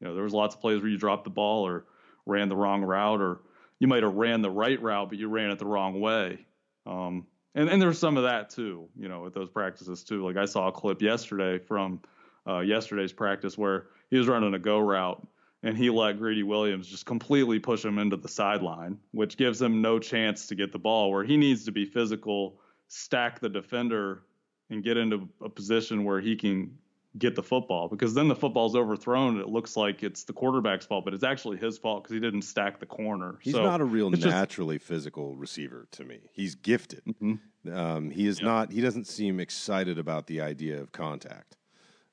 [0.00, 1.86] you know, there was lots of plays where you dropped the ball or
[2.26, 3.40] ran the wrong route, or
[3.84, 6.38] you might have ran the right route, but you ran it the wrong way.
[6.86, 10.24] Um, and and there's some of that too, you know, with those practices too.
[10.24, 12.00] Like I saw a clip yesterday from
[12.48, 15.28] uh, yesterday's practice where he was running a go route
[15.62, 19.82] and he let Greedy Williams just completely push him into the sideline, which gives him
[19.82, 24.22] no chance to get the ball where he needs to be physical, stack the defender,
[24.70, 26.78] and get into a position where he can
[27.16, 30.84] get the football because then the football's overthrown and it looks like it's the quarterback's
[30.84, 33.38] fault, but it's actually his fault because he didn't stack the corner.
[33.40, 36.18] He's so, not a real it's just- naturally physical receiver to me.
[36.32, 37.02] He's gifted.
[37.04, 37.38] Mhm.
[37.72, 38.46] Um, he is Yeah.
[38.46, 38.72] not.
[38.72, 41.56] He doesn't seem excited about the idea of contact.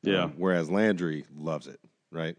[0.04, 0.26] Yeah.
[0.26, 1.80] Um, whereas Landry loves it,
[2.12, 2.38] right?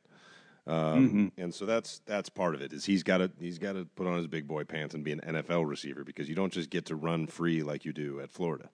[0.66, 1.42] Um, Mhm.
[1.42, 2.72] And so that's that's part of it.
[2.72, 5.10] Is he's got to he's got to put on his big boy pants and be
[5.10, 8.30] an NFL receiver because you don't just get to run free like you do at
[8.30, 8.70] Florida,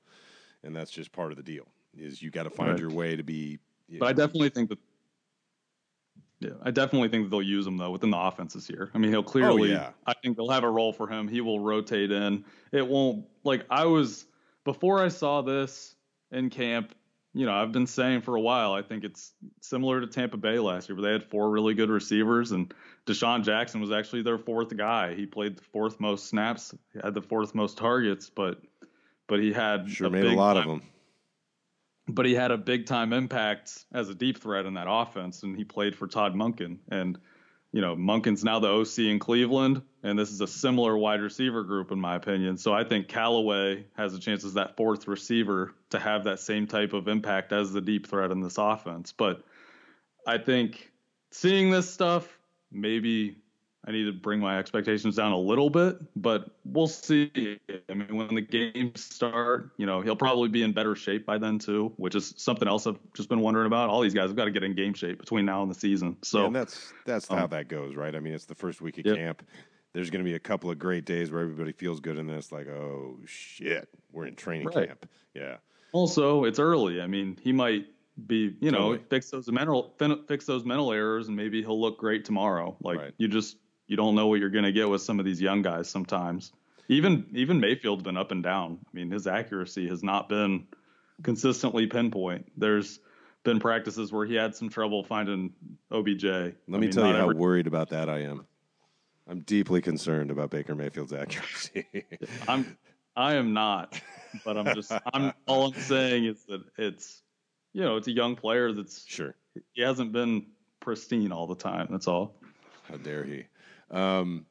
[0.62, 1.66] and that's just part of the deal.
[1.96, 2.80] Is you got to find Right.
[2.80, 3.58] your way to be.
[3.98, 4.78] But I definitely think that.
[6.40, 8.90] Yeah, I definitely think that they'll use him though within the offense this year.
[8.94, 9.72] I mean, he'll oh, clearly.
[9.72, 9.90] Oh, yeah.
[10.06, 11.26] I think they'll have a role for him.
[11.26, 12.44] He will rotate in.
[12.70, 14.26] It won't like I was
[14.64, 15.96] before I saw this
[16.30, 16.94] in camp.
[17.34, 18.72] You know, I've been saying for a while.
[18.72, 21.90] I think it's similar to Tampa Bay last year, where they had four really good
[21.90, 22.72] receivers, and
[23.06, 25.14] DeSean Jackson was actually their fourth guy.
[25.14, 28.60] He played the fourth most snaps, had the fourth most targets, but
[29.26, 30.82] but he had sure a made a lot of them.
[32.08, 35.56] But he had a big time impact as a deep threat in that offense, and
[35.56, 36.78] he played for Todd Monken.
[36.90, 37.18] And
[37.72, 41.64] you know, Monken's now the OC in Cleveland, and this is a similar wide receiver
[41.64, 42.56] group in my opinion.
[42.56, 46.66] So I think Callaway has a chance as that fourth receiver to have that same
[46.66, 49.12] type of impact as the deep threat in this offense.
[49.12, 49.44] But
[50.26, 50.90] I think
[51.30, 52.38] seeing this stuff,
[52.72, 53.36] maybe
[53.86, 57.58] I need to bring my expectations down a little bit, but we'll see.
[57.88, 61.38] I mean, when the games start, you know, he'll probably be in better shape by
[61.38, 63.88] then too, which is something else I've just been wondering about.
[63.88, 66.16] All these guys have got to get in game shape between now and the season.
[66.22, 68.14] So and that's that's um, how that goes, right?
[68.14, 69.16] I mean, it's the first week of Yep.
[69.16, 69.48] camp.
[69.94, 72.36] There's going to be a couple of great days where everybody feels good, and then
[72.36, 74.88] it's like, oh shit, we're in training Right.
[74.88, 75.08] camp.
[75.34, 75.58] Yeah,
[75.92, 77.00] also it's early.
[77.00, 77.86] I mean, he might
[78.26, 79.04] be, you know, Totally.
[79.08, 79.94] fix those mental
[80.26, 82.76] fix those mental errors, and maybe he'll look great tomorrow.
[82.80, 83.14] Like Right.
[83.18, 83.56] you just
[83.88, 86.52] you don't know what you're going to get with some of these young guys sometimes.
[86.88, 88.78] Even even Mayfield's been up and down.
[88.86, 90.66] I mean, his accuracy has not been
[91.22, 92.52] consistently pinpoint.
[92.56, 93.00] There's
[93.44, 95.52] been practices where he had some trouble finding
[95.90, 96.24] OBJ.
[96.24, 98.46] Let me tell you how worried about that I am.
[99.28, 101.86] I'm deeply concerned about Baker Mayfield's accuracy.
[102.48, 102.78] I'm
[103.16, 104.00] I am not,
[104.44, 107.22] but I'm just I'm all I'm saying is that it's
[107.72, 109.34] you know it's a young player that's sure.
[109.72, 110.46] he hasn't been
[110.80, 111.88] pristine all the time.
[111.90, 112.34] That's all.
[112.88, 113.44] How dare he?
[113.90, 114.46] Um,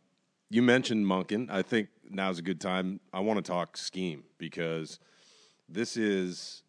[0.50, 1.50] you mentioned Monken.
[1.50, 3.00] I think now's a good time.
[3.14, 5.00] I want to talk scheme because
[5.68, 6.64] this is,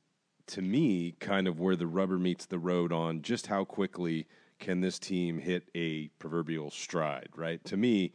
[0.49, 4.27] to me, kind of where the rubber meets the road on just how quickly
[4.59, 7.65] can this team hit a proverbial stride, right?
[7.65, 8.13] To me,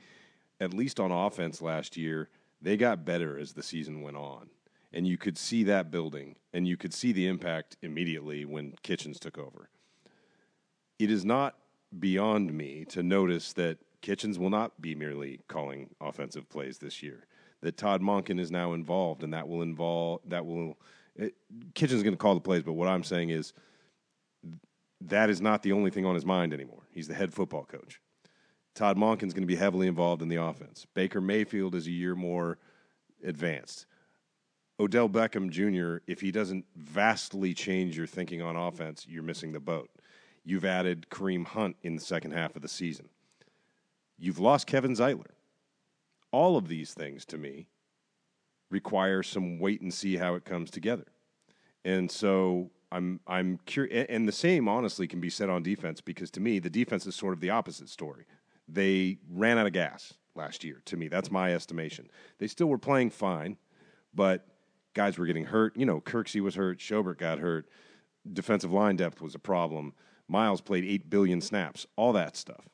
[0.60, 2.30] at least on offense last year,
[2.62, 4.50] they got better as the season went on.
[4.92, 9.20] And you could see that building, and you could see the impact immediately when Kitchens
[9.20, 9.70] took over
[11.00, 11.56] it is not
[12.00, 17.26] beyond me to notice that Kitchens will not be merely calling offensive plays this year.
[17.62, 20.78] that Todd Monken is now involved, and that will involve that will.
[21.16, 21.36] It,
[21.74, 23.54] Kitchen's going to call the plays, but what I'm saying is
[25.00, 26.84] that is not the only thing on his mind anymore.
[26.92, 28.02] He's the head football coach.
[28.76, 30.86] Todd Monken's going to be heavily involved in the offense.
[30.94, 32.58] Baker Mayfield is a year more
[33.24, 33.86] advanced.
[34.80, 39.60] Odell Beckham Jr., if he doesn't vastly change your thinking on offense, you're missing the
[39.62, 39.90] boat.
[40.44, 43.08] You've added Kareem Hunt in the second half of the season.
[44.24, 45.34] You've lost Kevin Zeitler.
[46.32, 47.68] All of these things, to me,
[48.72, 51.08] require some wait and see how it comes together.
[51.84, 56.32] And so I'm I'm curious, and the same honestly can be said on defense because
[56.32, 58.26] to me the defense is sort of the opposite story.
[58.66, 60.82] They ran out of gas last year.
[60.86, 62.10] To me, that's my estimation.
[62.40, 63.58] They still were playing fine,
[64.14, 64.48] but
[64.94, 65.76] guys were getting hurt.
[65.76, 67.68] You know, Kirksey was hurt, Schobert got hurt,
[68.32, 69.94] defensive line depth was a problem.
[70.30, 72.70] Myles played eight billion snaps, all that stuff.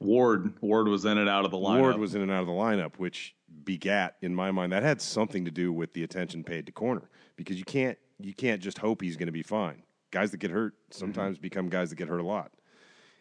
[0.00, 1.80] Ward Ward was in and out of the lineup.
[1.80, 3.34] Ward was in and out of the lineup, which
[3.64, 7.10] begat in my mind that had something to do with the attention paid to corner
[7.36, 9.82] because you can't you can't just hope he's going to be fine.
[10.10, 11.42] Guys that get hurt sometimes mm-hmm.
[11.42, 12.50] become guys that get hurt a lot,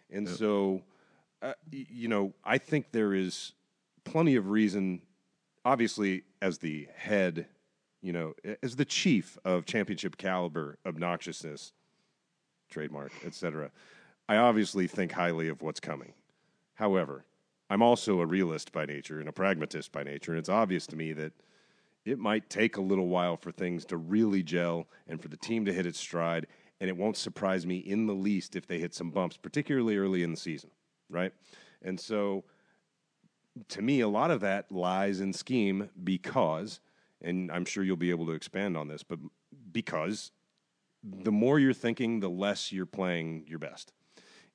[0.10, 0.38] and yep.
[0.38, 0.82] so
[1.42, 3.54] uh, you know I think there is
[4.06, 5.02] plenty of reason.
[5.65, 7.46] Obviously, as the head,
[8.02, 11.74] you know, as the chief of championship caliber obnoxiousness,
[12.70, 13.70] trademark, etc.
[14.30, 16.13] I obviously think highly of what's coming.
[16.80, 17.26] However,
[17.70, 20.96] I'm also a realist by nature and a pragmatist by nature, and it's obvious to
[20.96, 21.34] me that
[22.06, 25.65] it might take a little while for things to really gel and for the team
[25.65, 26.48] to hit its stride.
[26.80, 30.24] And it won't surprise me in the least if they hit some bumps, particularly early
[30.24, 30.70] in the season,
[31.10, 31.34] right?
[31.82, 32.46] And so,
[33.68, 36.80] to me, a lot of that lies in scheme because,
[37.22, 39.20] and I'm sure you'll be able to expand on this, but
[39.74, 40.32] because
[41.04, 43.92] the more you're thinking, the less you're playing your best.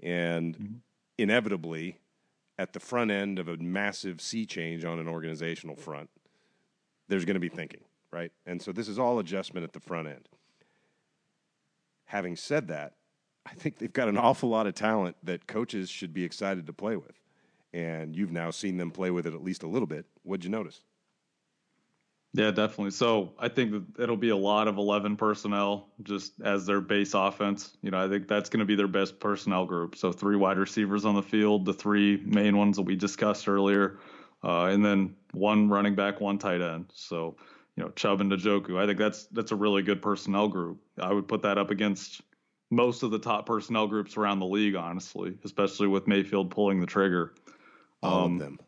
[0.02, 0.74] And mm-hmm.
[1.18, 1.98] inevitably,
[2.58, 6.08] at the front end of a massive sea change on an organizational front,
[7.08, 7.80] there's going to be thinking,
[8.12, 8.32] right?
[8.46, 10.28] And so this is all adjustment at the front end.
[12.06, 12.94] Having said that,
[13.46, 16.72] I think they've got an awful lot of talent that coaches should be excited to
[16.72, 17.20] play with.
[17.72, 20.06] And you've now seen them play with it at least a little bit.
[20.22, 20.82] What'd you notice?
[22.36, 22.90] Yeah, definitely.
[22.90, 27.14] So I think that it'll be a lot of 11 personnel just as their base
[27.14, 27.76] offense.
[27.80, 29.94] You know, I think that's going to be their best personnel group.
[29.94, 34.00] So three wide receivers on the field, the three main ones that we discussed earlier,
[34.42, 36.86] uh, and then one running back, one tight end.
[36.92, 37.36] So,
[37.76, 38.82] you know, Chubb and Njoku.
[38.82, 40.80] I think that's that's a really good personnel group.
[40.98, 42.20] I would put that up against
[42.68, 46.86] most of the top personnel groups around the league, honestly, especially with Mayfield pulling the
[46.86, 47.32] trigger.
[48.02, 48.58] All um, of them.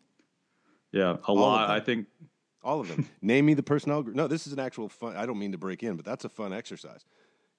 [0.93, 1.69] Yeah, a All lot.
[1.69, 2.07] I think
[2.67, 3.09] all of them.
[3.23, 4.17] Name me the personnel group.
[4.17, 5.17] No, this is an actual fun.
[5.17, 7.05] I don't mean to break in, but that's a fun exercise.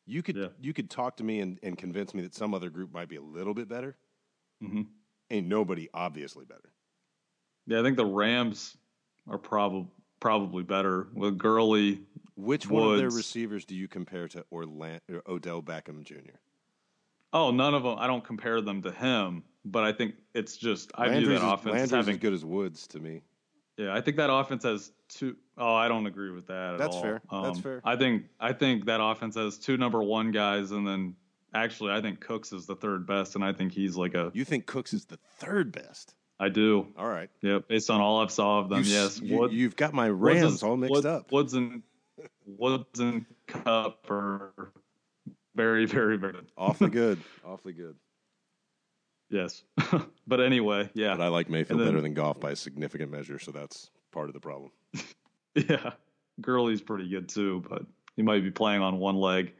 [0.06, 0.48] You could yeah.
[0.62, 3.16] you could talk to me and, and convince me that some other group might be
[3.16, 3.96] a little bit better.
[4.64, 4.84] Mm-hmm.
[5.32, 6.72] Ain't nobody obviously better.
[7.66, 8.78] Yeah, I think the Rams
[9.28, 9.88] are probably
[10.20, 12.02] probably better with Gurley.
[12.36, 12.86] Which Woods.
[12.86, 16.38] one of their receivers do you compare to Orlando, Odell Beckham Jr.?
[17.34, 17.96] Oh, none of them.
[17.98, 21.46] I don't compare them to him, but I think it's just I Landry's view that
[21.46, 23.24] offense Landry's having as good as Woods to me.
[23.78, 26.78] Yeah, I think that offense has two oh I don't agree with that.
[26.80, 27.02] That's all.
[27.02, 27.22] fair.
[27.30, 27.82] Um, That's fair.
[27.84, 31.16] I think I think that offense has two number one guys, and then
[31.54, 34.32] actually I think Cooks is the third best, and I think he's like a.
[34.34, 36.16] You think Cooks is the third best?
[36.40, 36.88] I do.
[36.98, 37.30] All right.
[37.42, 39.20] Yeah, based on all I've saw of them, you, yes.
[39.20, 41.32] You, you've got my Rams Woods, all mixed Woods, up.
[41.32, 41.84] Woods and
[42.46, 44.72] Woods and Kupp are
[45.56, 47.20] very, very, very awfully good.
[47.44, 47.96] awfully good.
[49.30, 49.64] Yes,
[50.28, 51.16] but anyway, yeah.
[51.16, 54.30] But I like Mayfield then, better than Goff by a significant measure, so that's part
[54.30, 54.72] of the problem.
[55.56, 55.92] yeah,
[56.40, 57.84] Gurley's pretty good too, but
[58.16, 59.54] he might be playing on one leg.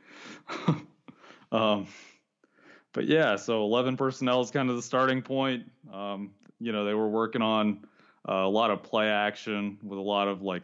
[1.52, 1.88] um,
[2.94, 5.70] but yeah, so 11 personnel is kind of the starting point.
[5.94, 7.86] Um, you know, they were working on
[8.28, 10.64] uh, a lot of play action with a lot of like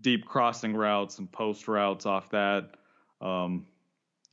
[0.00, 2.76] deep crossing routes and post routes off that.
[3.20, 3.66] Um,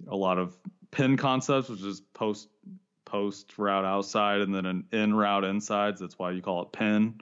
[0.07, 0.57] a lot of
[0.91, 2.49] pin concepts, which is post
[3.11, 5.97] post route outside and then an in route inside.
[5.97, 7.19] That's why you call it pin.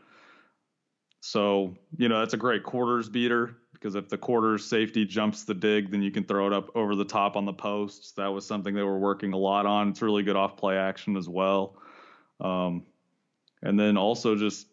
[1.21, 5.53] So, you know, that's a great quarters beater because if the quarters safety jumps the
[5.53, 8.11] dig, then you can throw it up over the top on the posts.
[8.13, 9.89] That was something they were working a lot on.
[9.89, 11.75] It's really good off play action as well.
[12.39, 12.85] Um,
[13.63, 14.67] and then also just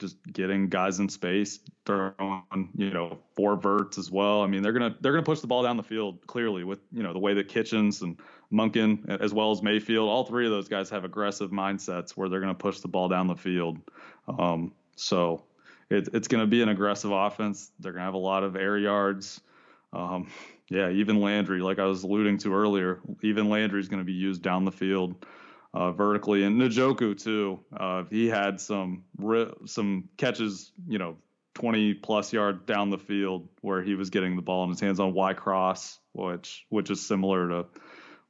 [0.00, 4.42] just getting guys in space, throwing you know four verts as well.
[4.42, 7.02] I mean they're gonna they're gonna push the ball down the field clearly with you
[7.02, 8.18] know the way that Kitchens and
[8.52, 12.40] Monken as well as Mayfield, all three of those guys have aggressive mindsets where they're
[12.40, 13.78] gonna push the ball down the field.
[14.28, 15.44] Um, so
[15.90, 17.70] it, it's gonna be an aggressive offense.
[17.80, 19.40] They're gonna have a lot of air yards.
[19.92, 20.28] Um,
[20.72, 24.14] yeah, even Landry, like I was alluding to earlier, even Landry is going to be
[24.14, 25.26] used down the field
[25.74, 27.60] uh, vertically, and Njoku too.
[27.76, 29.04] Uh, he had some
[29.66, 31.18] some catches, you know,
[31.54, 34.98] 20 plus yard down the field where he was getting the ball in his hands
[34.98, 37.66] on Y cross, which which is similar to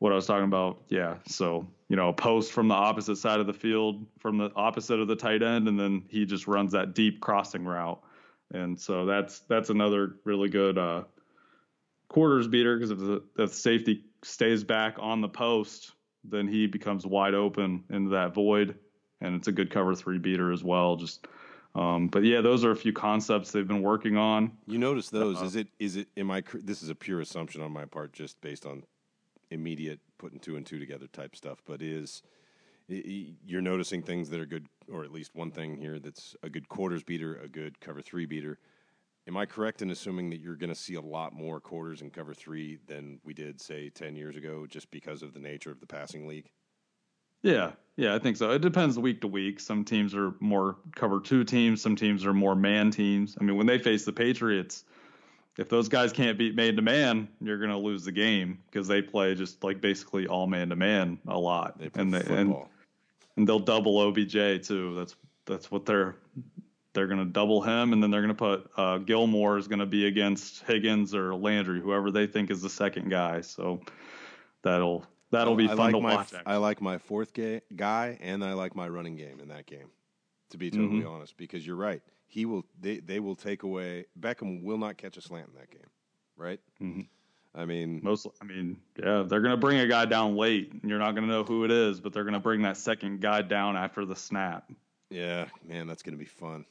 [0.03, 0.83] what I was talking about.
[0.89, 4.51] Yeah, so you know, a post from the opposite side of the field, from the
[4.57, 8.03] opposite of the tight end, and then he just runs that deep crossing route.
[8.53, 11.05] And so that's that's another really good uh,
[12.09, 15.93] quarters beater because if the, the safety stays back on the post,
[16.25, 18.75] then he becomes wide open into that void,
[19.21, 20.97] and it's a good cover three beater as well.
[20.97, 21.29] Just
[21.77, 24.51] um, but yeah, those are a few concepts they've been working on.
[24.67, 25.41] You notice those?
[25.41, 26.09] Uh, is it is it?
[26.17, 26.43] Am I?
[26.55, 28.83] This is a pure assumption on my part, just based on
[29.53, 31.63] immediate putting two and two together type stuff.
[31.65, 32.23] But is
[32.89, 36.69] you're noticing things that are good, or at least one thing here that's a good
[36.69, 38.59] quarters beater, a good cover three beater.
[39.29, 42.13] Am I correct in assuming that you're going to see a lot more quarters and
[42.13, 45.79] cover three than we did, say, ten years ago, just because of the nature of
[45.81, 46.51] the passing league?
[47.43, 48.51] Yeah, yeah, I think so.
[48.51, 49.61] It depends week to week.
[49.61, 51.81] Some teams are more cover two teams.
[51.81, 53.37] Some teams are more man teams.
[53.41, 54.85] I mean, when they face the Patriots,
[55.59, 58.89] if those guys can't beat man to man, you're going to lose the game because
[58.89, 61.79] they play just like basically all man to man a lot.
[61.79, 62.57] They and they and,
[63.37, 64.95] and they'll double OBJ too.
[64.95, 66.17] That's that's what they're
[66.95, 69.79] they're going to double him, and then they're going to put uh, Gilmore is going
[69.79, 73.41] to be against Higgins or Landry, whoever they think is the second guy.
[73.41, 73.81] So
[74.63, 76.35] that'll That'll be I fun like to my, watch.
[76.45, 79.89] I like my fourth guy, and I like my running game in that game.
[80.51, 81.09] To be totally mm-hmm.
[81.09, 82.03] honest, because you're right,
[82.33, 82.65] he will.
[82.81, 84.07] They they will take away.
[84.19, 85.91] Beckham will not catch a slant in that game,
[86.35, 86.61] right?
[86.81, 87.03] Mm-hmm.
[87.55, 88.27] I mean, most.
[88.41, 90.73] I mean, yeah, they're gonna bring a guy down late.
[90.73, 93.43] And you're not gonna know who it is, but they're gonna bring that second guy
[93.43, 94.73] down after the snap.
[95.11, 96.65] Yeah, man, that's gonna be fun.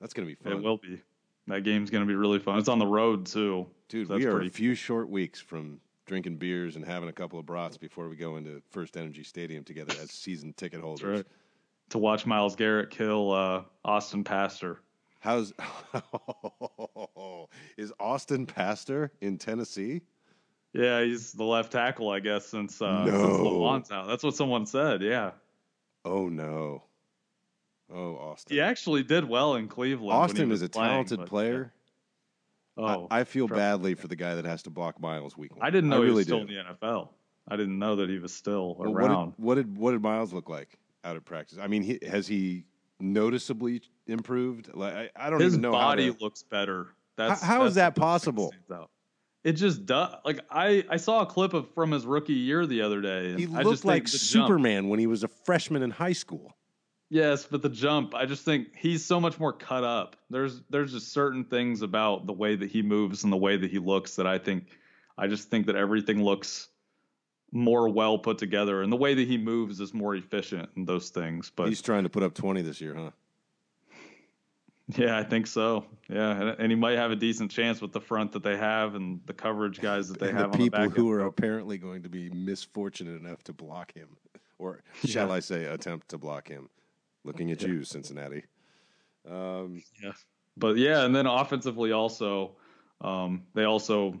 [0.00, 0.52] That's gonna be fun.
[0.52, 1.02] It will be.
[1.48, 2.56] That game's gonna be really fun.
[2.60, 4.06] It's on the road too, dude.
[4.06, 7.44] So we are a few short weeks from drinking beers and having a couple of
[7.44, 11.18] brats before we go into FirstEnergy Stadium together as season ticket holders.
[11.18, 11.26] Right.
[11.90, 14.76] To watch Myles Garrett kill uh, Austin Pasztor.
[15.20, 15.52] How's
[17.76, 20.02] is Austin Pasztor in Tennessee?
[20.72, 23.74] Yeah, he's the left tackle, I guess, since uh, no.
[23.76, 24.06] since out.
[24.06, 25.02] That's what someone said.
[25.02, 25.32] Yeah.
[26.04, 26.84] Oh no.
[27.92, 28.54] Oh, Austin.
[28.54, 30.12] He actually did well in Cleveland.
[30.12, 31.72] Austin is a playing, talented player.
[32.76, 35.58] Oh, I, I feel badly for the guy that has to block Myles weekly.
[35.60, 37.08] I didn't know I really he was still in the NFL.
[37.48, 39.32] I didn't know that he was still well, around.
[39.36, 41.58] What did, what did, what did Myles look like out of practice?
[41.60, 42.64] I mean, he, has he
[43.00, 44.70] noticeably improved?
[44.74, 45.72] Like I, I don't His even know.
[45.72, 46.88] body how to, looks better.
[47.16, 48.52] That's how, how that's is that possible?
[49.44, 50.14] It just does.
[50.24, 53.36] Like I, I saw a clip of from his rookie year the other day.
[53.36, 56.54] he I looked just like Superman jump, when he was a freshman in high school.
[57.10, 60.16] Yes, but the jump, I just think he's so much more cut up.
[60.28, 63.70] There's there's just certain things about the way that he moves and the way that
[63.70, 64.66] he looks that I think
[65.16, 66.68] I just think that everything looks
[67.52, 71.10] more well put together and the way that he moves is more efficient in those
[71.10, 71.50] things.
[71.54, 73.10] But he's trying to put up 20 this year, huh?
[74.96, 75.84] Yeah, I think so.
[76.08, 78.94] Yeah, and, and, he might have a decent chance with the front that they have
[78.94, 80.52] and the coverage guys that they and have.
[80.52, 84.08] The people the who are apparently going to be misfortunate enough to block him,
[84.58, 85.34] or shall yeah.
[85.34, 86.70] I say, attempt to block him.
[87.24, 87.68] Looking at yeah.
[87.68, 88.44] you, Cincinnati.
[89.30, 90.12] Um, yeah,
[90.56, 92.52] but yeah, and then offensively also,
[93.02, 94.18] um, they also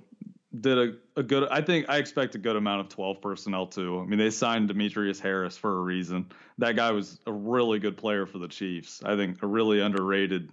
[0.60, 1.48] did a, a good.
[1.50, 4.00] I think I expect a good amount of twelve personnel too.
[4.00, 6.26] I mean, they signed Demetrius Harris for a reason.
[6.58, 9.02] That guy was a really good player for the Chiefs.
[9.04, 10.50] I think a really underrated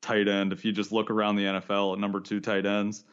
[0.00, 0.52] tight end.
[0.52, 3.04] If you just look around the NFL at number two tight ends,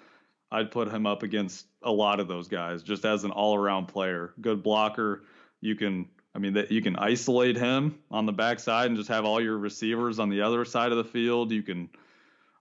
[0.52, 3.88] I'd put him up against a lot of those guys just as an all around
[3.88, 4.34] player.
[4.40, 5.24] Good blocker.
[5.60, 9.26] You can I mean, that you can isolate him on the backside and just have
[9.26, 11.52] all your receivers on the other side of the field.
[11.52, 11.90] You can,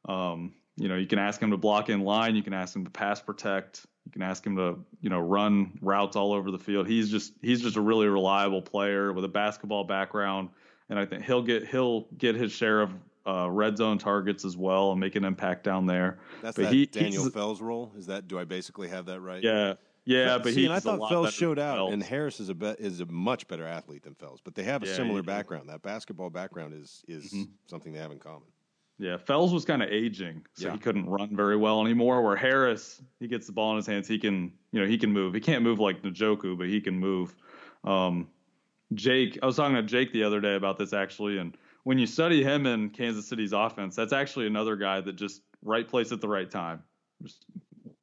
[0.07, 2.35] um, you know, you can ask him to block in line.
[2.35, 3.87] You can ask him to pass protect.
[4.07, 6.89] You can ask him to, you know, run routes all over the field.
[6.89, 10.49] He's just he's just a really reliable player with a basketball background,
[10.89, 12.93] and I think he'll get he'll get his share of
[13.27, 16.19] uh, red zone targets as well and make an impact down there.
[16.41, 17.93] That's but that he, Daniel Fells role.
[17.97, 19.43] Is that do I basically have that right?
[19.43, 20.71] Yeah, yeah, but See, he.
[20.71, 24.03] I thought Fells showed out, and Harris is a be- is a much better athlete
[24.03, 25.69] than Fells, but they have a yeah, similar background.
[25.69, 27.45] That basketball background is is mm-hmm.
[27.67, 28.49] something they have in common.
[29.03, 30.75] Yeah, Fells was kind of aging, so yeah.
[30.75, 32.23] he couldn't run very well anymore.
[32.23, 35.13] Where Harris, he gets the ball in his hands, he can, you know, he can
[35.13, 35.35] move.
[35.35, 37.35] He can't move like Njoku, but he can move.
[37.83, 38.29] Um,
[38.95, 42.07] Jake, I was talking to Jake the other day about this actually, and when you
[42.07, 46.21] study him in Kansas City's offense, that's actually another guy that just right place at
[46.21, 46.85] the right time.
[47.25, 47.45] Just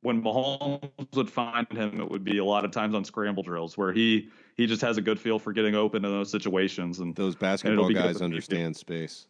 [0.02, 3.78] when Mahomes would find him, it would be a lot of times on scramble drills
[3.78, 4.28] where he
[4.58, 7.00] he just has a good feel for getting open in those situations.
[7.00, 9.28] And those basketball guys understand space.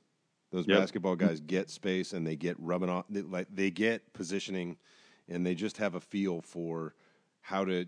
[0.51, 0.79] Those yep.
[0.79, 4.77] basketball guys get space and they get rubbing off they, like they get positioning,
[5.27, 6.95] and they just have a feel for
[7.41, 7.85] how to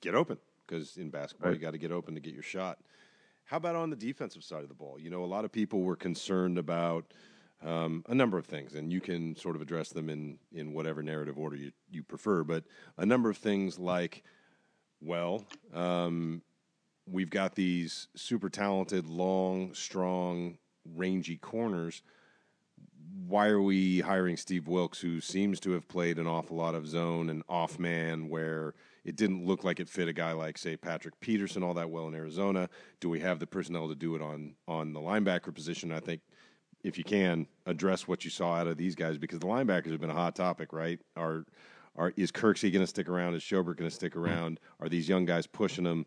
[0.00, 1.58] get open because in basketball right.
[1.58, 2.78] you got to get open to get your shot.
[3.44, 4.98] How about on the defensive side of the ball?
[4.98, 7.12] You know, a lot of people were concerned about
[7.62, 11.02] um, a number of things, and you can sort of address them in in whatever
[11.02, 12.42] narrative order you you prefer.
[12.44, 12.64] But
[12.96, 14.22] a number of things like,
[15.00, 15.44] well,
[15.74, 16.42] um,
[17.06, 20.58] we've got these super talented, long, strong,
[20.96, 22.02] rangy corners.
[23.26, 26.86] Why are we hiring Steve Wilks, who seems to have played an awful lot of
[26.86, 28.74] zone and off man, where
[29.04, 32.08] it didn't look like it fit a guy like, say, Patrick Peterson all that well
[32.08, 32.68] in Arizona?
[33.00, 35.92] Do we have the personnel to do it on on the linebacker position?
[35.92, 36.20] I think
[36.82, 40.00] if you can address what you saw out of these guys, because the linebackers have
[40.00, 40.98] been a hot topic, right?
[41.16, 41.44] Are
[41.96, 43.34] are is Kirksey going to stick around?
[43.34, 44.60] Is Schobert going to stick around?
[44.80, 46.06] Are these young guys pushing them?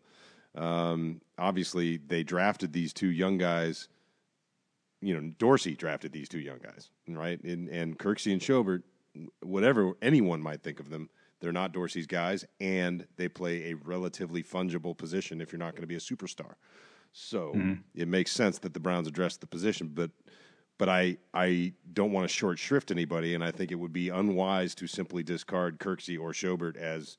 [0.56, 3.88] Um, obviously, they drafted these two young guys.
[5.04, 7.42] You know, Dorsey drafted these two young guys, right?
[7.42, 8.82] And, and Kirksey and Schobert,
[9.42, 14.42] whatever anyone might think of them, they're not Dorsey's guys, and they play a relatively
[14.42, 16.54] fungible position if you're not going to be a superstar.
[17.12, 17.74] So mm-hmm.
[17.94, 20.10] it makes sense that the Browns address the position, but
[20.78, 24.08] but I I don't want to short shrift anybody, and I think it would be
[24.08, 27.18] unwise to simply discard Kirksey or Schobert as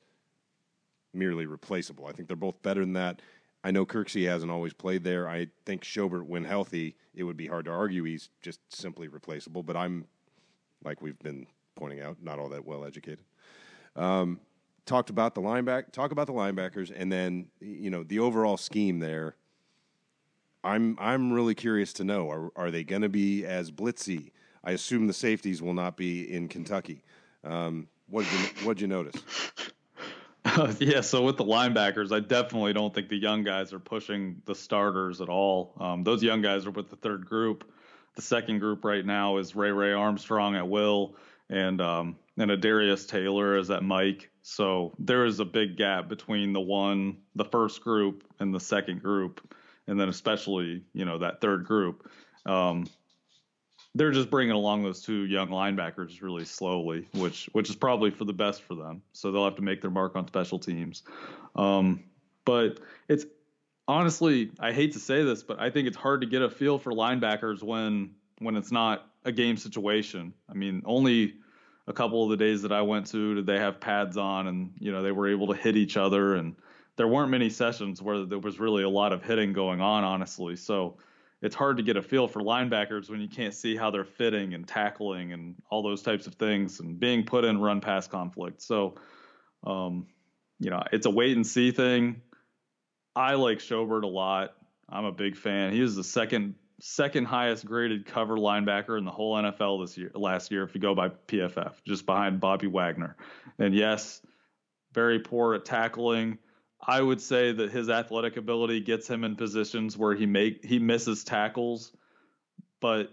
[1.14, 2.06] merely replaceable.
[2.06, 3.22] I think they're both better than that.
[3.66, 5.28] I know Kirksey hasn't always played there.
[5.28, 9.64] I think Schobert, when healthy, it would be hard to argue he's just simply replaceable.
[9.64, 10.04] But I'm,
[10.84, 13.24] like we've been pointing out, not all that well educated.
[13.96, 14.38] Um,
[14.84, 15.90] talked about the lineback.
[15.90, 19.34] Talk about the linebackers, and then you know the overall scheme there.
[20.62, 24.30] I'm I'm really curious to know are are they going to be as blitzy?
[24.62, 27.02] I assume the safeties will not be in Kentucky.
[27.42, 29.20] Um, what did you what did you notice?
[30.78, 34.54] yeah, so with the linebackers, I definitely don't think the young guys are pushing the
[34.54, 35.74] starters at all.
[35.80, 37.64] Um, those young guys are with the third group.
[38.14, 41.16] The second group right now is Ray Ray Armstrong at will
[41.48, 44.30] and um, and Adarius Taylor is at Mike.
[44.42, 49.02] So there is a big gap between the one, the first group, and the second
[49.02, 49.54] group,
[49.86, 52.10] and then especially you know that third group.
[52.44, 52.86] Um,
[53.96, 58.24] they're just bringing along those two young linebackers really slowly, which which is probably for
[58.24, 59.02] the best for them.
[59.12, 61.02] So they'll have to make their mark on special teams.
[61.54, 62.04] Um,
[62.44, 63.24] but it's
[63.88, 66.78] honestly, I hate to say this, but I think it's hard to get a feel
[66.78, 70.34] for linebackers when when it's not a game situation.
[70.48, 71.34] I mean, only
[71.86, 74.72] a couple of the days that I went to did they have pads on, and
[74.78, 76.54] you know they were able to hit each other, and
[76.96, 80.56] there weren't many sessions where there was really a lot of hitting going on, honestly.
[80.56, 80.98] So
[81.42, 84.54] it's hard to get a feel for linebackers when you can't see how they're fitting
[84.54, 88.62] and tackling and all those types of things and being put in run pass conflict.
[88.62, 88.94] So,
[89.64, 90.06] um,
[90.58, 92.22] you know, it's a wait and see thing.
[93.14, 94.54] I like Schobert a lot.
[94.88, 95.72] I'm a big fan.
[95.72, 100.10] He was the second second highest graded cover linebacker in the whole NFL this year
[100.14, 103.16] last year if you go by PFF, just behind Bobby Wagner.
[103.58, 104.20] And yes,
[104.92, 106.38] very poor at tackling
[106.86, 110.78] I would say that his athletic ability gets him in positions where he make he
[110.78, 111.92] misses tackles,
[112.80, 113.10] but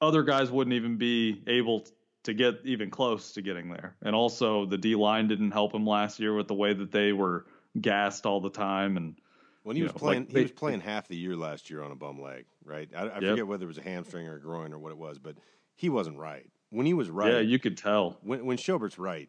[0.00, 1.86] other guys wouldn't even be able
[2.22, 3.96] to get even close to getting there.
[4.02, 7.12] And also the D line didn't help him last year with the way that they
[7.12, 7.46] were
[7.80, 9.16] gassed all the time and
[9.62, 11.92] when he was know, playing, like, he was playing half the year last year on
[11.92, 12.88] a bum leg, right?
[12.96, 13.22] I, I yep.
[13.22, 15.36] forget whether it was a hamstring or a groin or what it was, but
[15.76, 16.48] he wasn't right.
[16.70, 18.18] When he was right, yeah, you could tell.
[18.22, 19.28] When when Schobert's right,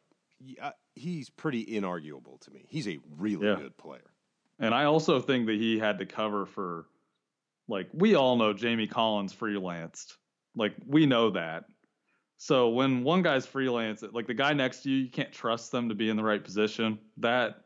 [0.61, 2.65] Uh, he's pretty inarguable to me.
[2.67, 3.55] He's a really yeah.
[3.55, 4.11] good player.
[4.59, 6.85] And I also think that he had to cover for,
[7.67, 10.17] like, we all know Jamie Collins freelanced.
[10.55, 11.65] Like, we know that.
[12.37, 15.89] So when one guy's freelance, like the guy next to you, you can't trust them
[15.89, 16.97] to be in the right position.
[17.17, 17.61] That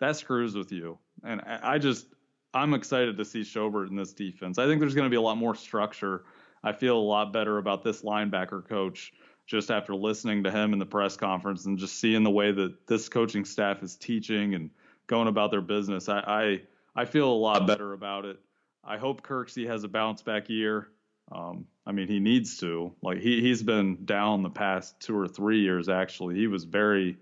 [0.00, 0.98] that screws with you.
[1.24, 2.06] And I just,
[2.52, 4.58] I'm excited to see Schobert in this defense.
[4.58, 6.24] I think there's going to be a lot more structure.
[6.64, 9.12] I feel a lot better about this linebacker coach
[9.46, 12.86] just after listening to him in the press conference and just seeing the way that
[12.86, 14.70] this coaching staff is teaching and
[15.06, 16.62] going about their business, I I,
[17.02, 18.38] I feel a lot better about it.
[18.84, 20.88] I hope Kirksey has a bounce back year.
[21.32, 22.92] Um, I mean, he needs to.
[23.02, 25.88] Like he he's been down the past two or three years.
[25.88, 27.16] Actually, he was very,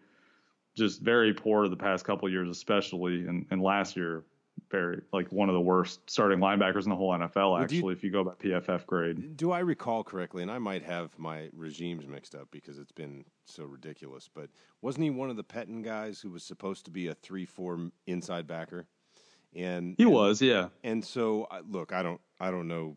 [0.75, 4.25] just very poor the past couple years, especially, and and last year
[4.71, 7.63] very like one of the worst starting linebackers in the whole NFL.
[7.63, 9.37] Actually, you, if you go by PFF grade.
[9.37, 10.43] Do I recall correctly?
[10.43, 14.29] And I might have my regimes mixed up because it's been so ridiculous.
[14.33, 14.51] But
[14.83, 18.47] wasn't he one of the Pettine guys who was supposed to be a three-four inside
[18.47, 18.87] backer?
[19.55, 20.69] And he and, was, yeah.
[20.83, 22.97] And so, look, I don't, I don't know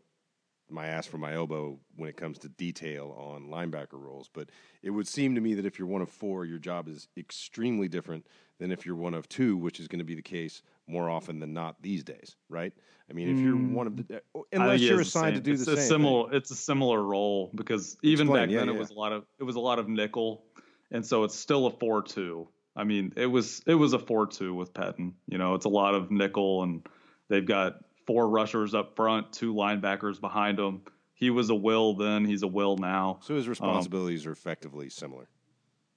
[0.70, 4.28] my ass from my elbow when it comes to detail on linebacker roles.
[4.32, 4.50] But
[4.82, 7.88] it would seem to me that if you're one of four, your job is extremely
[7.88, 8.26] different
[8.58, 11.38] than if you're one of two, which is going to be the case more often
[11.38, 12.72] than not these days, right?
[13.10, 13.72] I mean, if you're mm.
[13.72, 16.36] one of the, uh, unless you're assigned to do it's the same, similar, thing.
[16.36, 18.74] it's a similar role because even Explain, back yeah, then yeah.
[18.74, 20.44] it was a lot of it was a lot of nickel,
[20.90, 22.46] and so it's still a four-two.
[22.76, 25.14] I mean, it was it was a four-two with Pettine.
[25.26, 26.86] You know, it's a lot of nickel, and
[27.28, 27.76] they've got
[28.08, 30.80] four rushers up front, two linebackers behind him.
[31.12, 33.18] he was a will then, he's a will now.
[33.20, 35.28] So his responsibilities um, are effectively similar.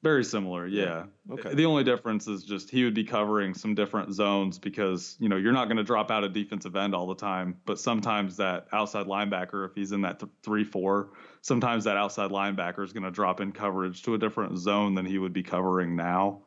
[0.03, 1.05] Very similar, yeah.
[1.31, 1.53] Okay.
[1.53, 5.37] The only difference is just he would be covering some different zones because you know
[5.37, 8.67] you're not going to drop out a defensive end all the time, but sometimes that
[8.73, 13.03] outside linebacker, if he's in that th- three four, sometimes that outside linebacker is going
[13.03, 16.41] to drop in coverage to a different zone than he would be covering now.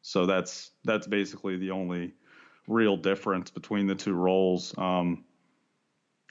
[0.00, 2.14] So that's that's basically the only
[2.66, 4.76] real difference between the two roles.
[4.76, 5.24] Um,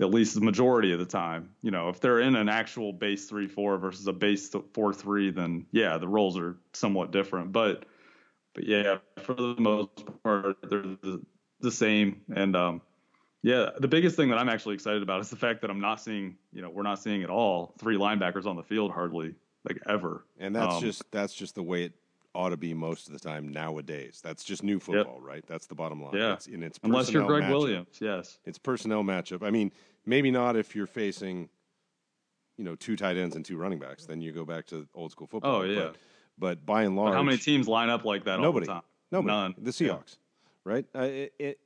[0.01, 1.51] at least the majority of the time.
[1.61, 5.31] You know, if they're in an actual base three four versus a base four three,
[5.31, 7.51] then yeah, the roles are somewhat different.
[7.51, 7.85] But
[8.53, 11.21] but yeah, for the most part, they're the,
[11.61, 12.21] the same.
[12.35, 12.81] And um,
[13.41, 16.01] yeah, the biggest thing that I'm actually excited about is the fact that I'm not
[16.01, 19.79] seeing, you know, we're not seeing at all three linebackers on the field hardly, like
[19.87, 20.25] ever.
[20.39, 21.93] And that's um, just that's just the way it
[22.35, 24.19] ought to be most of the time nowadays.
[24.23, 25.27] That's just new football, yep.
[25.27, 25.43] right?
[25.47, 26.15] That's the bottom line.
[26.15, 26.33] Yeah.
[26.33, 27.49] It's, and it's unless you're Gregg matchup.
[27.49, 28.39] Williams, yes.
[28.45, 29.41] It's personnel matchup.
[29.41, 29.71] I mean,
[30.05, 31.49] maybe not if you're facing,
[32.57, 34.05] you know, two tight ends and two running backs.
[34.05, 35.55] Then you go back to old school football.
[35.55, 35.79] Oh yeah.
[35.79, 35.97] But,
[36.37, 38.81] but by and large, but how many teams line up like that nobody, all the
[38.81, 38.89] time?
[39.11, 39.33] Nobody.
[39.33, 39.55] None.
[39.57, 40.71] The Seahawks, yeah.
[40.71, 40.85] right?
[40.93, 41.59] Uh, it, it,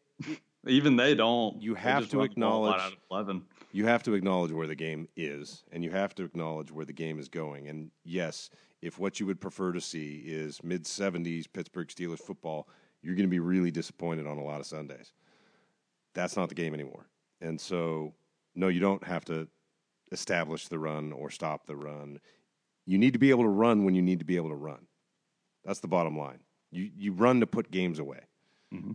[0.67, 1.61] even they don't.
[1.61, 2.81] You have to acknowledge.
[3.71, 6.93] You have to acknowledge where the game is, and you have to acknowledge where the
[6.93, 7.67] game is going.
[7.67, 8.49] And yes,
[8.81, 12.67] if what you would prefer to see is mid 70s Pittsburgh Steelers football,
[13.01, 15.13] you're going to be really disappointed on a lot of Sundays.
[16.13, 17.07] That's not the game anymore.
[17.41, 18.13] And so,
[18.55, 19.47] no, you don't have to
[20.11, 22.19] establish the run or stop the run.
[22.85, 24.87] You need to be able to run when you need to be able to run.
[25.63, 26.39] That's the bottom line.
[26.71, 28.21] You, you run to put games away.
[28.73, 28.93] Mm-hmm.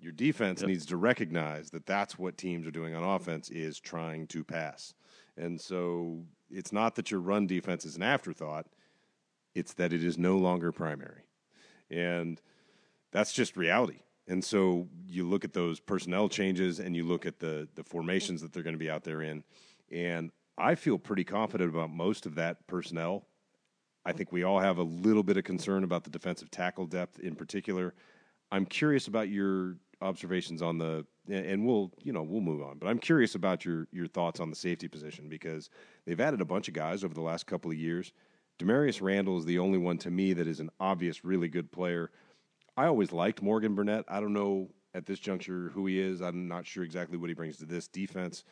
[0.00, 0.68] Your defense yep.
[0.68, 4.92] needs to recognize that that's what teams are doing on offense is trying to pass.
[5.36, 8.66] And so it's not that your run defense is an afterthought–
[9.54, 11.22] it's that it is no longer primary.
[11.90, 12.40] And
[13.12, 14.00] that's just reality.
[14.26, 18.40] And so you look at those personnel changes and you look at the the formations
[18.40, 19.44] that they're going to be out there in.
[19.90, 23.26] And I feel pretty confident about most of that personnel.
[24.06, 27.18] I think we all have a little bit of concern about the defensive tackle depth
[27.20, 27.94] in particular.
[28.50, 32.88] I'm curious about your observations on the and we'll you know we'll move on but
[32.88, 35.70] i'm curious about your your thoughts on the safety position because
[36.04, 38.12] they've added a bunch of guys over the last couple of years
[38.58, 42.10] Damarious Randall is the only one to me that is an obvious, really good player.
[42.76, 44.04] I always liked Morgan Burnett.
[44.08, 46.22] I don't know at this juncture who he is.
[46.22, 48.44] I'm not sure exactly what he brings to this defense.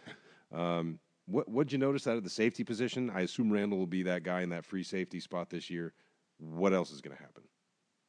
[0.53, 3.11] Um, what what'd you notice out of the safety position?
[3.11, 5.92] I assume Randall will be that guy in that free safety spot this year.
[6.38, 7.44] What else is going to happen?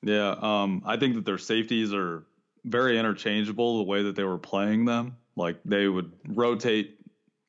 [0.01, 2.23] Yeah, um, I think that their safeties are
[2.65, 3.77] very interchangeable.
[3.77, 6.99] The way that they were playing them, like they would rotate,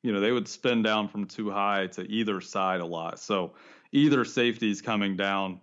[0.03, 3.19] you know, they would spin down from too high to either side a lot.
[3.19, 3.53] So
[3.95, 5.61] either safety's coming down,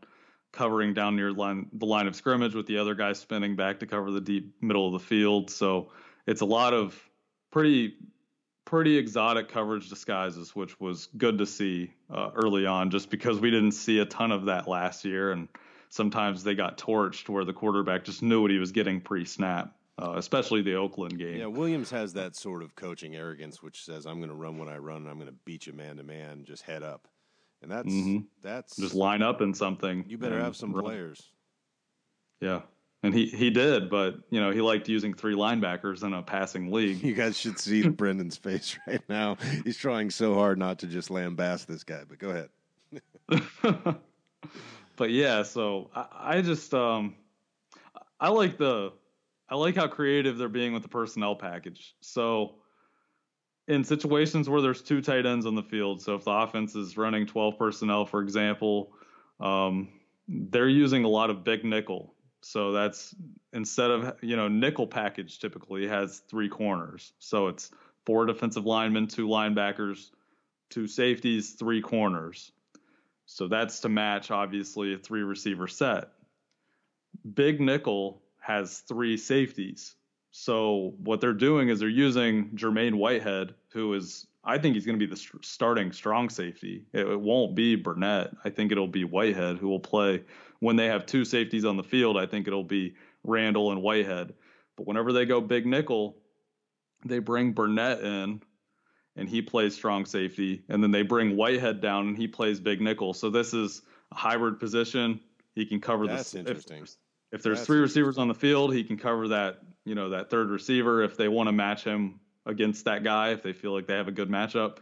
[0.53, 3.87] covering down near line, the line of scrimmage with the other guy spinning back to
[3.87, 5.51] cover the deep middle of the field.
[5.51, 5.91] So
[6.27, 6.99] it's a lot of
[7.51, 7.95] pretty
[8.65, 13.51] pretty exotic coverage disguises, which was good to see uh, early on, just because we
[13.51, 15.49] didn't see a ton of that last year, and
[15.91, 19.75] sometimes they got torched where the quarterback just knew what he was getting pre-snap.
[19.99, 21.37] Uh, especially the Oakland game.
[21.37, 24.69] Yeah, Williams has that sort of coaching arrogance, which says, "I'm going to run when
[24.69, 27.09] I run, and I'm going to beat you man to man, just head up."
[27.63, 28.19] And that's mm-hmm.
[28.43, 30.05] that's just line up in something.
[30.09, 30.85] You better have some run.
[30.85, 31.31] players.
[32.41, 32.63] Yeah,
[33.03, 36.71] and he he did, but you know he liked using three linebackers in a passing
[36.73, 37.03] league.
[37.03, 39.37] You guys should see Brendan's face right now.
[39.65, 42.03] He's trying so hard not to just lambaste this guy.
[42.09, 42.49] But go ahead.
[44.97, 47.15] but yeah, so I, I just um
[48.21, 48.93] I like the
[49.49, 51.95] I like how creative they're being with the personnel package.
[52.01, 52.57] So
[53.69, 56.97] in situations where there's two tight ends on the field, so if the offense is
[56.97, 58.93] running 12 personnel, for example,
[59.41, 59.89] um,
[60.29, 62.15] they're using a lot of big nickel.
[62.43, 63.15] So that's
[63.53, 67.13] instead of you know nickel package typically has three corners.
[67.19, 67.71] So it's
[68.05, 70.11] four defensive linemen, two linebackers,
[70.71, 72.51] two safeties, three corners.
[73.27, 76.09] So that's to match obviously a three receiver set.
[77.35, 79.95] Big nickel has three safeties.
[80.33, 84.99] So what they're doing is they're using Jermaine Whitehead, who is I think he's going
[84.99, 86.85] to be the st- starting strong safety.
[86.93, 88.35] It, it, won't be Burnett.
[88.45, 90.25] I think it'll be Whitehead who will play
[90.59, 92.17] when they have two safeties on the field.
[92.17, 94.35] I think it'll be Randall and Whitehead.
[94.77, 96.17] But whenever they go big nickel,
[97.05, 98.43] they bring Burnett in
[99.15, 102.81] and he plays strong safety, and then they bring Whitehead down and he plays big
[102.81, 103.13] nickel.
[103.13, 105.21] So this is a hybrid position.
[105.55, 106.39] He can cover That's the.
[106.39, 106.83] interesting.
[106.83, 106.97] If,
[107.33, 110.31] if there's That's three receivers on the field, he can cover that you know that
[110.31, 113.87] third receiver if they want to match him against that guy if they feel like
[113.87, 114.79] they have a good matchup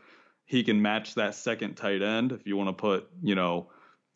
[0.50, 2.32] he can match that second tight end.
[2.32, 3.70] If you want to put you know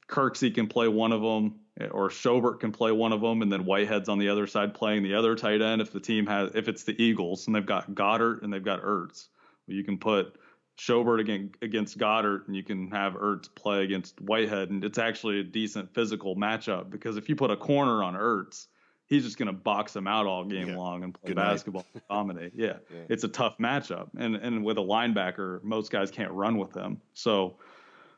[0.08, 3.52] Kirksey can play one of them eh, or Schobert can play one of them and
[3.52, 6.50] then Whitehead's on the other side playing the other tight end if the team has
[6.56, 9.28] if it's the Eagles and they've got Goedert and they've got Ertz.
[9.68, 10.34] You can put
[10.76, 15.38] Schobert against, against Goedert, and you can have Ertz play against Whitehead, and it's actually
[15.38, 18.66] a decent physical matchup because if you put a corner on Ertz,
[19.14, 20.76] he's just going to box him out all game yeah.
[20.76, 22.52] long and play Good basketball, dominate.
[22.54, 22.74] Yeah.
[22.90, 23.00] yeah.
[23.08, 27.00] it's a tough matchup, and and with a linebacker, most guys can't run with him.
[27.12, 27.56] So,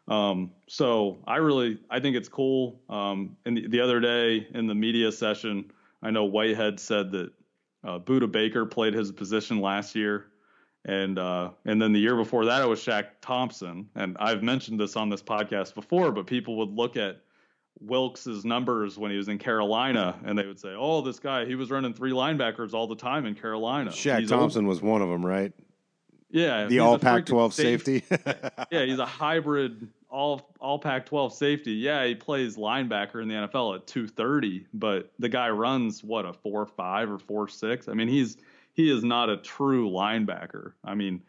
[0.09, 2.81] um, so I really I think it's cool.
[2.89, 5.71] Um, and the, the other day in the media session,
[6.03, 7.33] I know Whitehead said that
[7.85, 10.27] uh, Budda Baker played his position last year
[10.87, 13.89] and uh, and then the year before that it was Shaq Thompson.
[13.95, 17.21] And I've mentioned this on this podcast before, but people would look at
[17.81, 21.55] Wilks's numbers when he was in Carolina, and they would say, "Oh, this guy, he
[21.55, 24.69] was running three linebackers all the time in Carolina." Shaq he's Thompson old.
[24.69, 25.53] was one of them, right?
[26.31, 28.05] Yeah, the All Pac-12 safety.
[28.71, 31.73] yeah, he's a hybrid all all Pac-12 safety.
[31.73, 36.33] Yeah, he plays linebacker in the NFL at 230, but the guy runs what a
[36.33, 37.89] four five or four six.
[37.89, 38.37] I mean, he's
[38.75, 40.73] he is not a true linebacker.
[40.85, 41.23] I mean,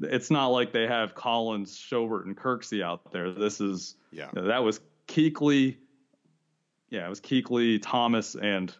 [0.00, 3.30] it's not like they have Collins, Schobert, and Kirksey out there.
[3.30, 4.28] This is yeah.
[4.32, 5.76] that was Kuechly.
[6.92, 8.76] Yeah, it was Kuechly, Thomas, and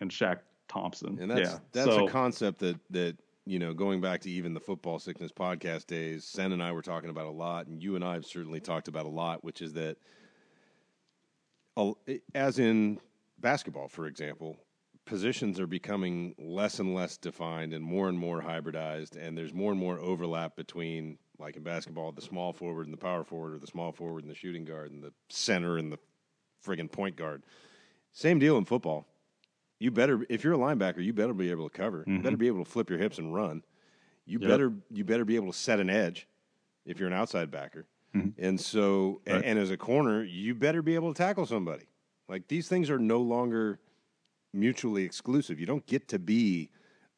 [0.00, 1.18] and Shaq Thompson.
[1.18, 1.58] And that's yeah.
[1.72, 5.32] that's so, a concept that that you know going back to even the football sickness
[5.32, 6.26] podcast days.
[6.26, 8.86] Sen and I were talking about a lot, and you and I have certainly talked
[8.86, 9.96] about a lot, which is that,
[12.34, 13.00] as in
[13.38, 14.58] basketball, for example,
[15.06, 19.72] positions are becoming less and less defined and more and more hybridized, and there's more
[19.72, 23.58] and more overlap between, like in basketball, the small forward and the power forward, or
[23.58, 25.98] the small forward and the shooting guard, and the center and the
[26.64, 27.42] friggin' point guard.
[28.12, 29.06] Same deal in football.
[29.78, 32.00] You better, if you're a linebacker, you better be able to cover.
[32.00, 32.10] Mm-hmm.
[32.10, 32.40] You better mm-hmm.
[32.40, 33.62] be able to flip your hips and run.
[34.26, 34.48] You yep.
[34.48, 36.26] better, you better be able to set an edge
[36.84, 37.86] if you're an outside backer.
[38.14, 38.42] Mm-hmm.
[38.42, 39.36] And so, right.
[39.36, 41.86] and, and as a corner, you better be able to tackle somebody.
[42.28, 43.78] Like these things are no longer
[44.52, 45.60] mutually exclusive.
[45.60, 46.70] You don't get to be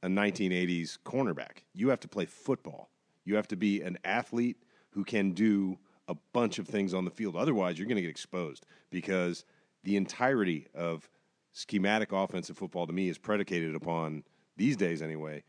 [0.02, 1.64] a 1980s cornerback.
[1.74, 2.90] You have to play football.
[3.24, 4.56] You have to be an athlete
[4.90, 5.78] who can do
[6.10, 7.36] a bunch of things on the field.
[7.36, 9.44] Otherwise, you're going to get exposed because
[9.84, 11.08] the entirety of
[11.52, 14.24] schematic offensive football to me is predicated upon
[14.56, 15.42] these days anyway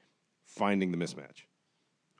[0.46, 1.44] finding the mismatch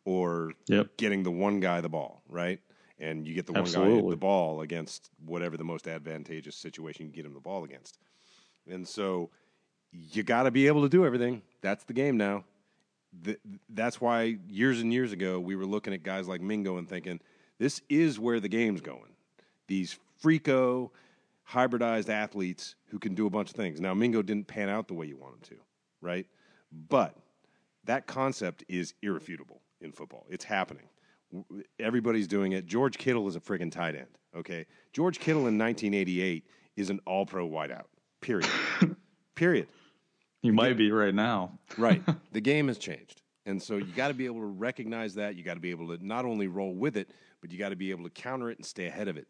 [0.06, 0.98] or yep.
[0.98, 2.60] getting the one guy the ball, right?
[2.98, 3.96] And you get the Absolutely.
[3.96, 7.64] one guy the ball against whatever the most advantageous situation you get him the ball
[7.64, 8.00] against.
[8.70, 9.30] And so
[9.92, 11.42] you got to be able to do everything.
[11.62, 12.46] That's the game now.
[13.70, 17.20] That's why years and years ago we were looking at guys like Mingo and thinking,
[17.62, 19.14] this is where the game's going.
[19.68, 20.90] These freako,
[21.48, 23.80] hybridized athletes who can do a bunch of things.
[23.80, 25.56] Now, Mingo didn't pan out the way you want him to,
[26.02, 26.26] right?
[26.90, 27.16] But
[27.84, 30.26] that concept is irrefutable in football.
[30.28, 30.90] It's happening.
[31.80, 32.66] Everybody's doing it.
[32.66, 34.66] George Kittle is a friggin' tight end, okay?
[34.92, 36.44] George Kittle in 1988
[36.78, 37.86] is an all pro wideout,
[38.22, 38.50] period.
[39.36, 39.68] period.
[40.42, 41.60] You might be right now.
[41.78, 42.02] right.
[42.32, 43.21] The game has changed.
[43.46, 45.36] And so you got to be able to recognize that.
[45.36, 47.10] You got to be able to not only roll with it,
[47.42, 49.28] but you got to be able to counter it and stay ahead of it.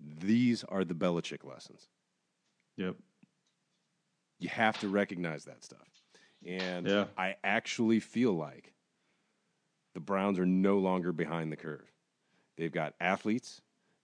[0.00, 1.88] These are the Belichick lessons.
[2.76, 2.96] Yep.
[4.38, 5.80] You have to recognize that stuff.
[6.46, 7.06] And yeah.
[7.16, 8.72] I actually feel like
[9.94, 11.90] the Browns are no longer behind the curve.
[12.56, 13.62] They've got athletes,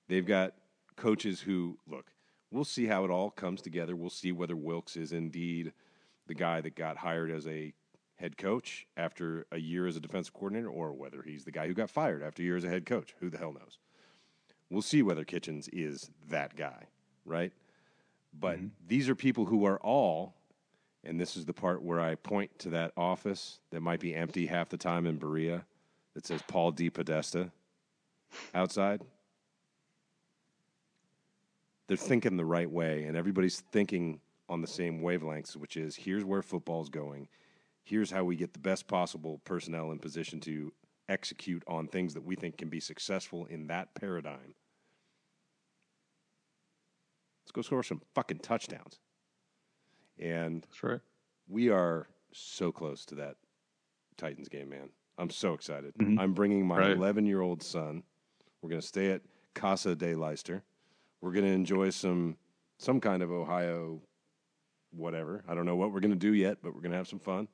[0.08, 0.54] they've got
[0.96, 2.12] coaches who, look,
[2.50, 3.94] we'll see how it all comes together.
[3.94, 5.72] We'll see whether Wilks is indeed–
[6.30, 7.72] the guy that got hired as a
[8.20, 11.74] head coach after a year as a defensive coordinator, or whether he's the guy who
[11.74, 13.14] got fired after a year as a head coach.
[13.20, 13.78] Who the hell knows?
[14.68, 16.84] We'll see whether Kitchens is that guy,
[17.24, 17.52] right?
[18.38, 18.68] But mm-hmm.
[18.86, 20.34] these are people who are all,
[21.02, 24.46] and this is the part where I point to that office that might be empty
[24.46, 25.64] half the time in Berea
[26.14, 27.50] that says Paul DePodesta
[28.54, 29.02] outside.
[31.88, 36.24] They're thinking the right way, and everybody's thinking on the same wavelengths, which is here's
[36.24, 37.26] where football's going.
[37.90, 40.72] Here's how we get the best possible personnel in position to
[41.08, 44.54] execute on things that we think can be successful in that paradigm.
[47.42, 49.00] Let's go score some fucking touchdowns.
[50.20, 51.00] And right.
[51.48, 53.34] we are so close to that
[54.16, 54.90] Titans game, man.
[55.18, 55.92] I'm so excited.
[55.94, 56.20] Mm-hmm.
[56.20, 57.28] I'm bringing my 11 right.
[57.28, 58.04] year old son.
[58.62, 59.22] We're going to stay at
[59.56, 60.62] Casa de Leister.
[61.20, 62.36] We're going to enjoy some
[62.78, 64.00] some kind of Ohio
[64.92, 65.42] whatever.
[65.48, 67.18] I don't know what we're going to do yet, but we're going to have some
[67.18, 67.48] fun.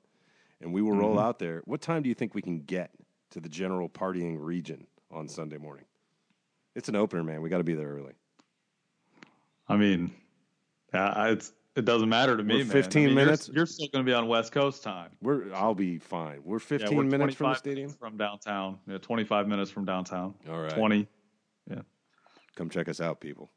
[0.60, 1.00] And we will mm-hmm.
[1.00, 1.62] roll out there.
[1.64, 2.90] What time do you think we can get
[3.30, 5.84] to the general partying region on Sunday morning?
[6.74, 7.42] It's an opener, man.
[7.42, 8.14] We got to be there early.
[9.68, 10.12] I mean,
[10.92, 12.72] uh, it's it doesn't matter to me, we're man.
[12.72, 13.48] 15 I mean, minutes.
[13.48, 15.10] You're, you're, still going to be on West Coast time.
[15.20, 16.40] We're I'll be fine.
[16.42, 17.90] We're 15 yeah, we're minutes from the stadium.
[17.90, 18.78] From downtown.
[18.86, 20.34] Yeah, 25 minutes from downtown.
[20.48, 20.72] All right.
[20.72, 21.06] 20.
[21.70, 21.82] Yeah.
[22.56, 23.50] Come check us out, people.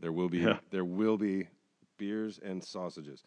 [0.00, 0.58] There will be yeah.
[0.70, 1.48] there will be
[1.96, 3.22] beers and sausages.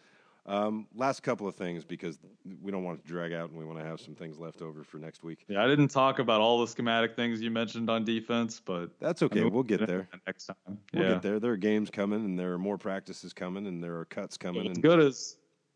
[0.48, 2.18] Um, last couple of things because
[2.62, 4.82] we don't want to drag out and we want to have some things left over
[4.82, 5.44] for next week.
[5.50, 9.22] Yeah, I didn't talk about all the schematic things you mentioned on defense, but that's
[9.24, 9.42] okay.
[9.42, 10.80] I mean, we'll get there next time.
[10.94, 11.10] We'll yeah.
[11.14, 11.40] get there.
[11.42, 14.64] There are games coming, and there are more practices coming, and there are cuts coming.
[14.64, 15.36] Yeah, and good as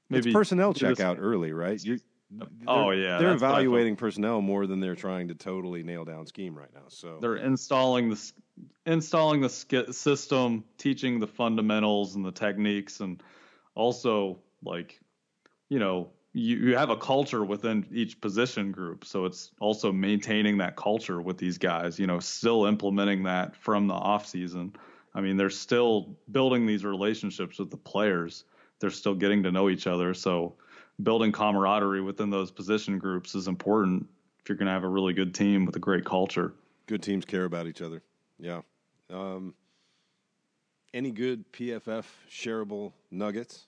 [0.10, 1.84] maybe it's personnel check out early, right?
[1.84, 1.98] You're,
[2.66, 6.74] oh yeah, they're evaluating personnel more than they're trying to totally nail down scheme right
[6.74, 6.86] now.
[6.88, 8.32] So they're installing the
[8.86, 13.22] installing the system, teaching the fundamentals and the techniques, and
[13.76, 15.00] also like
[15.70, 19.04] you know you, you have a culture within each position group.
[19.04, 23.88] So it's also maintaining that culture with these guys you know still implementing that from
[23.88, 24.74] the off season.
[25.14, 28.46] I mean they're still building these relationships with the players.
[28.80, 30.14] They're still getting to know each other.
[30.14, 30.56] So
[31.04, 34.08] building camaraderie within those position groups is important
[34.40, 36.54] if you're going to have a really good team with a great culture.
[36.88, 38.02] Good teams care about each other.
[38.40, 38.62] Yeah.
[39.10, 39.54] Um,
[40.94, 43.68] any good pff shareable nuggets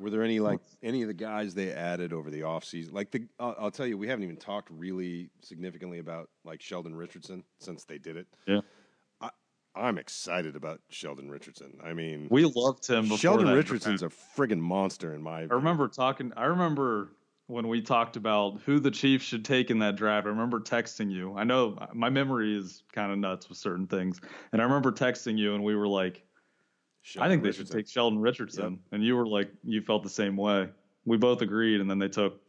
[0.00, 2.92] were there any like any of the guys they added over the offseason?
[2.92, 6.94] Like the, I'll, I'll, tell you, we haven't even talked really significantly about like Sheldon
[6.94, 8.26] Richardson since they did it.
[8.46, 8.60] Yeah,
[9.20, 9.30] I,
[9.74, 11.78] I'm excited about Sheldon Richardson.
[11.84, 13.14] I mean, we loved him.
[13.16, 15.42] Sheldon Richardson's a friggin' monster in my.
[15.42, 16.32] I remember talking.
[16.36, 17.12] I remember
[17.46, 20.26] when we talked about who the Chiefs should take in that draft.
[20.26, 21.34] I remember texting you.
[21.36, 24.20] I know my memory is kind of nuts with certain things,
[24.52, 26.24] and I remember texting you, and we were like
[27.02, 27.66] Sheldon I think they Richardson.
[27.66, 28.70] should take Sheldon Richardson.
[28.72, 28.80] Yep.
[28.92, 30.68] And you were like, you felt the same way.
[31.04, 32.40] We both agreed, and then they took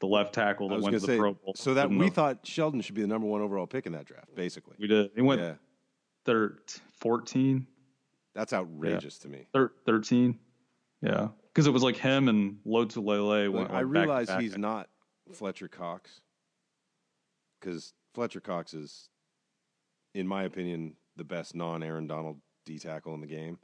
[0.00, 1.54] the left tackle that went to the say, Pro Bowl.
[1.56, 2.08] So that we know.
[2.08, 4.76] thought Sheldon should be the number one overall pick in that draft, basically.
[4.78, 5.10] We did.
[5.14, 5.54] He went yeah.
[6.24, 6.58] thir-
[7.00, 7.66] 14.
[8.34, 9.22] That's outrageous yeah.
[9.22, 9.46] to me.
[9.52, 10.38] Thir- 13.
[11.00, 11.28] Yeah.
[11.52, 14.88] Because it was like him and Lotulelei went I realize he's not
[15.32, 16.20] Fletcher Cox.
[17.58, 19.08] Because Fletcher Cox is,
[20.14, 23.58] in my opinion, the best non Aaron Donald D tackle in the game.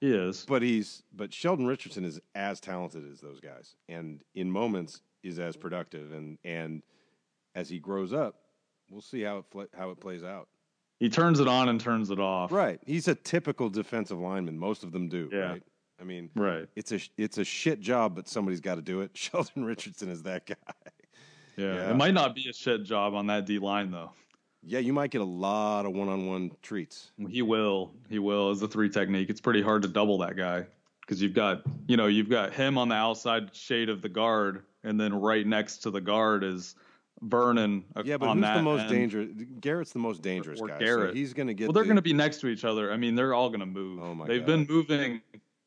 [0.00, 0.44] He is.
[0.46, 5.38] But he's but Sheldon Richardson is as talented as those guys, and in moments is
[5.38, 6.82] as productive, and and
[7.54, 8.36] as he grows up,
[8.90, 10.48] we'll see how it how it plays out.
[11.00, 12.50] He turns it on and turns it off.
[12.50, 12.80] Right.
[12.86, 14.58] He's a typical defensive lineman.
[14.58, 15.28] Most of them do.
[15.30, 15.38] Yeah.
[15.38, 15.62] Right.
[16.00, 16.68] I mean, right.
[16.74, 19.10] It's a it's a shit job, but somebody's got to do it.
[19.14, 20.54] Sheldon Richardson is that guy.
[21.56, 21.74] Yeah.
[21.74, 21.90] yeah.
[21.90, 24.12] It might not be a shit job on that D line though.
[24.68, 27.12] Yeah, you might get a lot of one-on-one treats.
[27.28, 27.92] He will.
[28.08, 29.30] He will as a three technique.
[29.30, 30.66] It's pretty hard to double that guy
[31.02, 34.64] because you've got, you know, you've got him on the outside shade of the guard,
[34.82, 36.74] and then right next to the guard is
[37.22, 37.84] Vernon.
[38.04, 38.90] Yeah, but who's the most end.
[38.90, 39.28] dangerous?
[39.60, 40.78] Garrett's the most dangerous or guy.
[40.78, 41.10] Garrett.
[41.10, 41.68] So he's going to get.
[41.68, 41.88] Well, they're the...
[41.88, 42.92] going to be next to each other.
[42.92, 44.02] I mean, they're all going to move.
[44.02, 44.46] Oh my They've God.
[44.46, 45.20] been moving.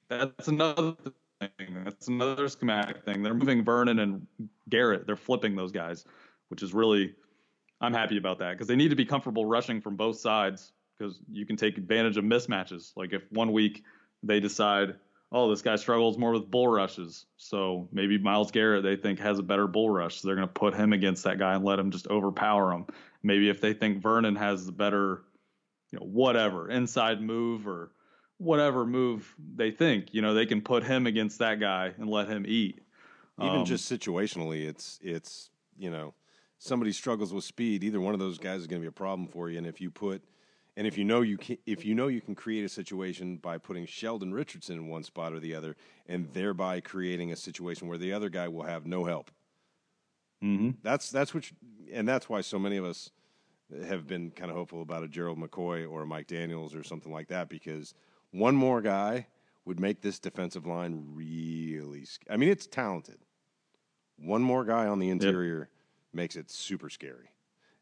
[0.09, 0.95] That's another
[1.39, 1.83] thing.
[1.85, 3.23] That's another schematic thing.
[3.23, 4.27] They're moving Vernon and
[4.67, 5.07] Garrett.
[5.07, 6.03] They're flipping those guys,
[6.49, 7.15] which is really
[7.81, 11.19] I'm happy about that because they need to be comfortable rushing from both sides because
[11.31, 12.91] you can take advantage of mismatches.
[12.95, 13.83] Like if one week
[14.21, 14.95] they decide,
[15.31, 19.39] oh, this guy struggles more with bull rushes, so maybe Myles Garrett they think has
[19.39, 21.79] a better bull rush, so they're going to put him against that guy and let
[21.79, 22.85] him just overpower him.
[23.23, 25.23] Maybe if they think Vernon has the better,
[25.91, 27.91] you know, whatever inside move or
[28.37, 32.27] whatever move they think, you know, they can put him against that guy and let
[32.27, 32.81] him eat.
[33.41, 36.13] Even um, just situationally, it's it's you know
[36.59, 39.27] somebody struggles with speed, either one of those guys is going to be a problem
[39.27, 39.57] for you.
[39.57, 40.21] And if you put,
[40.77, 43.57] and if you know you can, if you know you can create a situation by
[43.57, 45.75] putting Sheldon Richardson in one spot or the other,
[46.07, 49.31] and thereby creating a situation where the other guy will have no help.
[50.43, 50.71] Mm-hmm.
[50.83, 51.53] That's that's which,
[51.91, 53.09] and that's why so many of us
[53.85, 57.11] have been kind of hopeful about a Gerald McCoy or a Mike Daniels or something
[57.11, 57.93] like that because
[58.31, 59.27] one more guy
[59.65, 62.05] would make this defensive line really.
[62.29, 63.17] I mean, it's talented.
[64.17, 65.59] One more guy on the interior.
[65.59, 65.78] Yep
[66.13, 67.29] makes it super scary.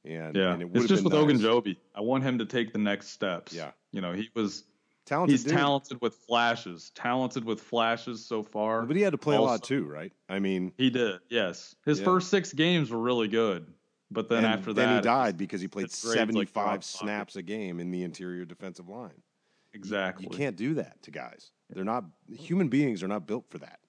[0.05, 1.23] And yeah, and it it's just with nice.
[1.23, 1.75] Ogunjobi.
[1.93, 3.53] I want him to take the next steps.
[3.53, 4.63] Yeah, you know, he was
[5.05, 5.33] talented.
[5.33, 5.53] He's dude.
[5.53, 6.91] talented with flashes.
[6.95, 8.83] Talented with flashes so far.
[8.83, 10.13] But he had to play also, a lot too, right?
[10.29, 11.19] I mean, he did.
[11.29, 12.05] Yes, his yeah.
[12.05, 13.67] first six games were really good.
[14.09, 17.79] But then and after that, he died because he played 75 like snaps a game
[17.79, 19.21] in the interior defensive line.
[19.73, 20.23] Exactly.
[20.23, 21.51] You, you, can't do that to guys.
[21.69, 23.79] They're not human beings are not built for that.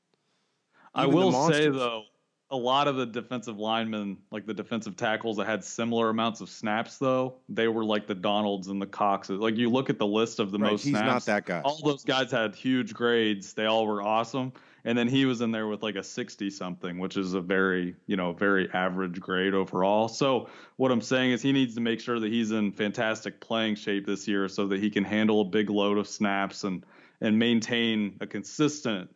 [0.97, 2.05] Even I will say though,
[2.51, 6.49] a lot of the defensive linemen, like the defensive tackles that had similar amounts of
[6.49, 9.39] snaps, though, they were like the Donalds and the Coxes.
[9.39, 11.07] Like you look at the list of the right, most he's snaps.
[11.07, 11.61] not that guy.
[11.61, 13.53] All those guys had huge grades.
[13.53, 14.53] They all were awesome.
[14.85, 17.97] And then he was in there with like a 60 something, which is a very,
[18.07, 20.09] you know, very average grade overall.
[20.09, 23.75] So what I'm saying is he needs to make sure that he's in fantastic playing
[23.75, 26.85] shape this year so that he can handle a big load of snaps and
[27.21, 29.11] and maintain a consistent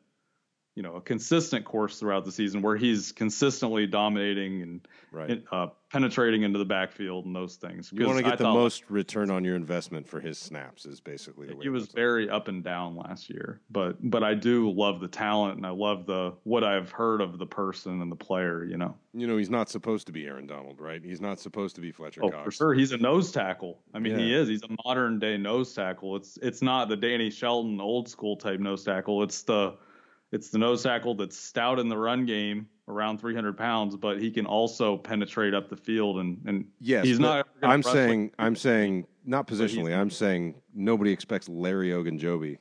[0.75, 5.43] you know a consistent course throughout the season where he's consistently dominating and Right.
[5.53, 7.93] uh, penetrating into the backfield and those things.
[7.95, 10.87] You want to get I the thought most return on your investment for his snaps
[10.87, 14.33] is basically the way He was very up and down last year, but but I
[14.33, 18.11] do love the talent and I love the what I've heard of the person and
[18.11, 18.65] the player.
[18.65, 21.05] You know, You know, he's not supposed to be Aaron Donald, right?
[21.05, 22.45] He's not supposed to be Fletcher oh Cox.
[22.45, 23.83] for sure, he's a nose tackle.
[23.93, 24.49] I mean, he is.
[24.49, 26.17] He's a modern day nose tackle.
[26.17, 29.23] It's it's not the Danny Shelton old school type nose tackle.
[29.23, 29.75] It's the
[30.33, 34.31] it's the nose tackle that's stout in the run game, around 300 pounds, but he
[34.31, 37.47] can also penetrate up the field and and Yes, he's not.
[37.63, 39.97] I'm rush like- saying, I'm saying, not positionally.
[39.97, 42.59] I'm saying nobody expects Larry Ogunjobi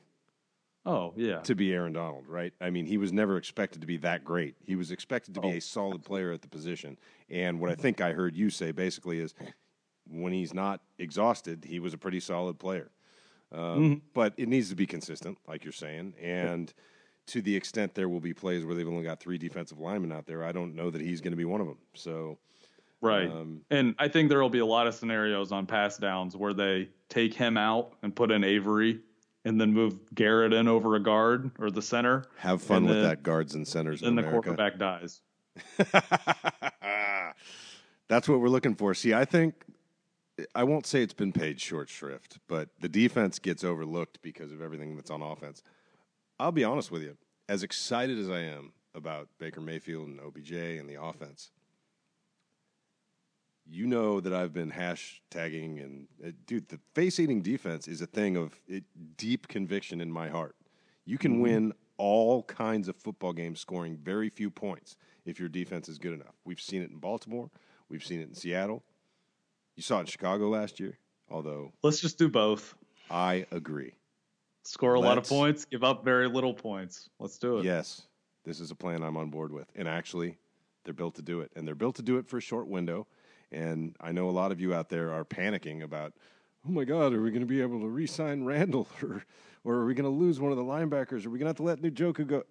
[0.84, 2.52] oh yeah, to be Aaron Donald, right?
[2.60, 4.54] I mean, he was never expected to be that great.
[4.64, 5.52] He was expected to be Oh.
[5.56, 6.98] a solid player at the position.
[7.30, 9.34] And what I think I heard you say basically is,
[10.08, 12.90] when he's not exhausted, he was a pretty solid player.
[13.52, 13.94] Um, Mm-hmm.
[14.14, 16.72] But it needs to be consistent, like you're saying, and.
[17.28, 20.26] To the extent there will be plays where they've only got three defensive linemen out
[20.26, 21.78] there, I don't know that he's going to be one of them.
[21.94, 22.38] So,
[23.00, 23.28] Right.
[23.28, 26.54] Um, and I think there will be a lot of scenarios on pass downs where
[26.54, 29.00] they take him out and put in Avery
[29.44, 32.24] and then move Garrett in over a guard or the center.
[32.36, 35.20] have fun with then- that, guards and centers And the quarterback dies.
[38.08, 38.94] That's what we're looking for.
[38.94, 39.54] See, I think
[40.54, 44.62] I won't say it's been paid short shrift, but the defense gets overlooked because of
[44.62, 45.62] everything that's on offense.
[46.38, 47.16] I'll be honest with you.
[47.48, 51.50] As excited as I am about Baker Mayfield and OBJ and the offense,
[53.66, 58.36] you know that I've been hashtagging and uh, dude, the face-eating defense is a thing
[58.36, 58.84] of it,
[59.16, 60.56] deep conviction in my heart.
[61.04, 65.88] You can win all kinds of football games scoring very few points if your defense
[65.88, 66.34] is good enough.
[66.44, 67.50] We've seen it in Baltimore,
[67.88, 68.82] we've seen it in Seattle.
[69.76, 70.98] You saw it in Chicago last year,
[71.30, 72.74] although Let's just do both.
[73.10, 73.94] I agree.
[74.64, 77.10] Score a lot of points, give up very little points.
[77.18, 77.64] Let's do it.
[77.64, 78.02] Yes,
[78.44, 79.66] this is a plan I'm on board with.
[79.74, 80.38] And actually,
[80.84, 81.50] they're built to do it.
[81.56, 83.06] And they're built to do it for a short window.
[83.50, 86.12] And I know a lot of you out there are panicking about,
[86.66, 88.88] oh my God, are we going to be able to re sign Randall?
[89.02, 89.24] Or,
[89.64, 91.24] or are we going to lose one of the linebackers?
[91.24, 92.42] Are we going to have to let Njoku go?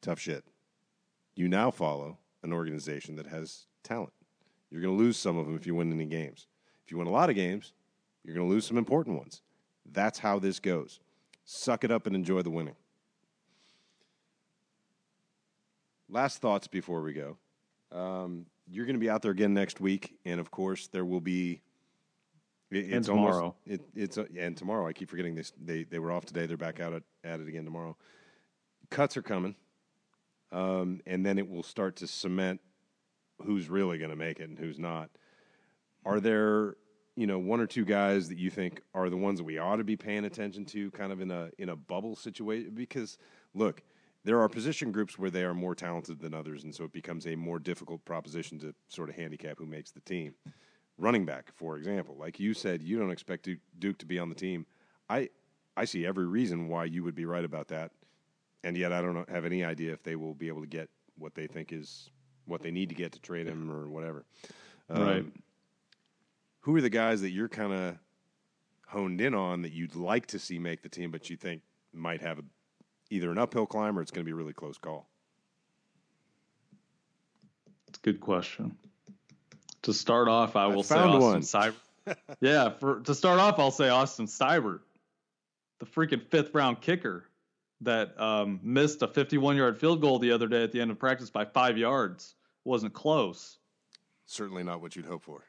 [0.00, 0.42] Tough shit.
[1.34, 4.14] You now follow an organization that has talent.
[4.70, 6.46] You're going to lose some of them if you win any games.
[6.86, 7.74] If you win a lot of games,
[8.24, 9.42] you're going to lose some important ones.
[9.92, 11.00] That's how this goes.
[11.44, 12.76] Suck it up and enjoy the winning.
[16.08, 17.36] Last thoughts before we go.
[17.92, 21.20] Um, you're going to be out there again next week, and of course, there will
[21.20, 21.60] be.
[22.70, 23.54] It, And it's almost- tomorrow.
[23.66, 24.86] it, it's uh, and tomorrow.
[24.86, 25.52] I keep forgetting this.
[25.62, 26.46] They they were off today.
[26.46, 27.96] They're back out at, at it again tomorrow.
[28.90, 29.54] Cuts are coming,
[30.52, 32.60] um, and then it will start to cement
[33.42, 35.10] who's really going to make it and who's not.
[36.04, 36.76] Are there
[37.18, 39.76] you know one or two guys that you think are the ones that we ought
[39.76, 42.70] to be paying attention to, kind of in a in a bubble situation?
[42.74, 43.18] Because
[43.54, 43.82] look,
[44.24, 47.26] there are position groups where they are more talented than others, and so it becomes
[47.26, 50.34] a more difficult proposition to sort of handicap who makes the team.
[50.96, 53.48] Running back, for example, like you said, you don't expect
[53.78, 54.64] Duke, to be on the team.
[55.10, 55.28] I
[55.76, 57.90] I see every reason why you would be right about that,
[58.62, 61.34] and yet I don't have any idea if they will be able to get what
[61.34, 62.10] they think is
[62.46, 64.24] what they need to get to trade him or whatever.
[64.88, 65.24] Um, Right.
[66.60, 67.98] Who are the guys that you're kind of
[68.86, 72.20] honed in on that you'd like to see make the team, but you think might
[72.20, 72.42] have a,
[73.10, 75.08] either an uphill climb or it's going to be a really close call?
[77.88, 78.76] It's a good question.
[79.82, 82.16] To start off, I will say Austin Seibert.
[82.40, 84.80] yeah, for to start off, I'll say Austin Seibert,
[85.78, 87.24] the freaking fifth round kicker
[87.82, 90.98] that um, missed a 51 yard field goal the other day at the end of
[90.98, 92.34] practice by five yards.
[92.64, 93.58] Wasn't close.
[94.26, 95.44] Certainly not what you'd hope for.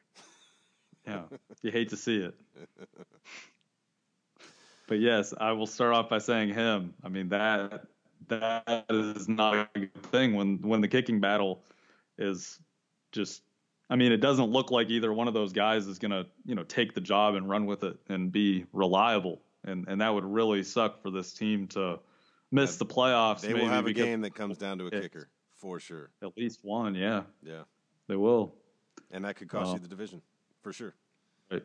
[1.10, 1.24] Yeah,
[1.62, 2.36] you hate to see it.
[4.88, 6.94] But yes, I will start off by saying him.
[7.04, 7.86] I mean that
[8.28, 11.64] that is not a good thing when when the kicking battle
[12.18, 12.60] is
[13.12, 13.44] just.
[13.92, 16.64] I mean, it doesn't look like either one of those guys is gonna you know
[16.64, 20.64] take the job and run with it and be reliable, and and that would really
[20.64, 22.00] suck for this team to
[22.52, 23.42] miss the playoffs.
[23.42, 25.02] They will have a game that comes down to a Yeah.
[25.02, 26.10] kicker for sure.
[26.22, 27.64] At least one, yeah, Yeah,
[28.08, 28.54] they will.
[29.12, 30.22] and that could cost you um, the division
[30.62, 30.94] for sure.
[31.52, 31.64] Right.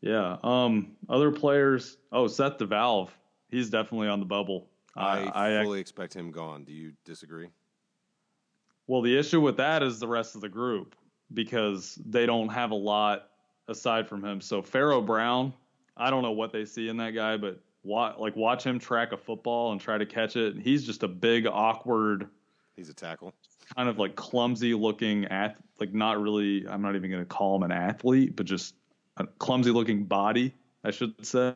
[0.00, 0.36] Yeah.
[0.42, 0.96] Um.
[1.08, 1.96] Other players.
[2.12, 3.10] Oh, Seth DeValve.
[3.50, 4.68] He's definitely on the bubble.
[4.96, 6.64] I, I, I fully expect him gone.
[6.64, 7.48] Do you disagree?
[8.86, 10.96] well, the issue with that is the rest of the group
[11.32, 13.28] because they don't have a lot
[13.68, 14.40] aside from him.
[14.40, 15.52] So Pharaoh Brown,
[15.96, 19.12] I don't know what they see in that guy, but wa- like watch him track
[19.12, 20.56] a football and try to catch it.
[20.58, 22.28] He's just a big, awkward,
[22.76, 23.34] He's a tackle.
[23.76, 27.56] Kind of like clumsy looking ath- like not really I'm not even going to call
[27.56, 28.74] him an athlete, but just
[29.16, 30.54] a clumsy looking body,
[30.84, 31.54] I should say.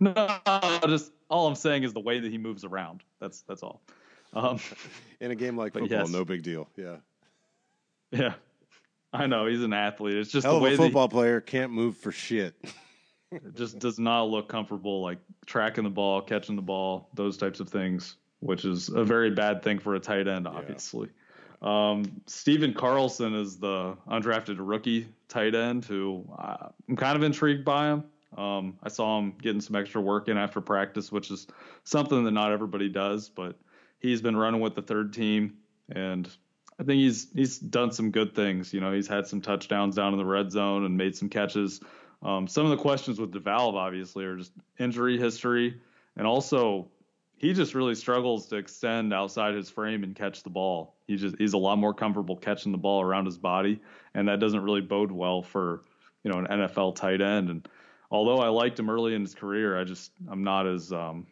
[0.00, 0.38] No,
[0.86, 3.02] just all I'm saying is the way that he moves around.
[3.20, 3.80] That's that's all.
[4.32, 4.58] Um,
[5.20, 6.10] In a game like football, yes.
[6.10, 6.68] no big deal.
[6.76, 6.96] Yeah.
[8.10, 8.34] yeah,
[9.12, 10.16] I know he's an athlete.
[10.16, 12.54] It's just Hell the way a football player can't move for shit.
[13.30, 17.60] it just does not look comfortable, like tracking the ball, catching the ball, those types
[17.60, 21.08] of things, which is a very bad thing for a tight end, obviously.
[21.62, 27.64] Um, Stephen Carlson is the undrafted rookie tight end who uh, I'm kind of intrigued
[27.64, 28.04] by him.
[28.36, 31.46] Um, I saw him getting some extra work in after practice, which is
[31.84, 33.56] something that not everybody does, but
[33.98, 35.56] he's been running with the third team
[35.88, 36.28] and
[36.78, 38.74] I think he's he's done some good things.
[38.74, 41.80] You know, he's had some touchdowns down in the red zone and made some catches.
[42.22, 45.80] Um, some of the questions with DeValve obviously are just injury history,
[46.16, 46.88] and also
[47.36, 50.94] he just really struggles to extend outside his frame and catch the ball.
[51.06, 53.80] He just he's a lot more comfortable catching the ball around his body,
[54.14, 55.82] and that doesn't really bode well for
[56.22, 57.50] you know an NFL tight end.
[57.50, 57.68] And
[58.10, 61.26] although I liked him early in his career, I just I'm not as um,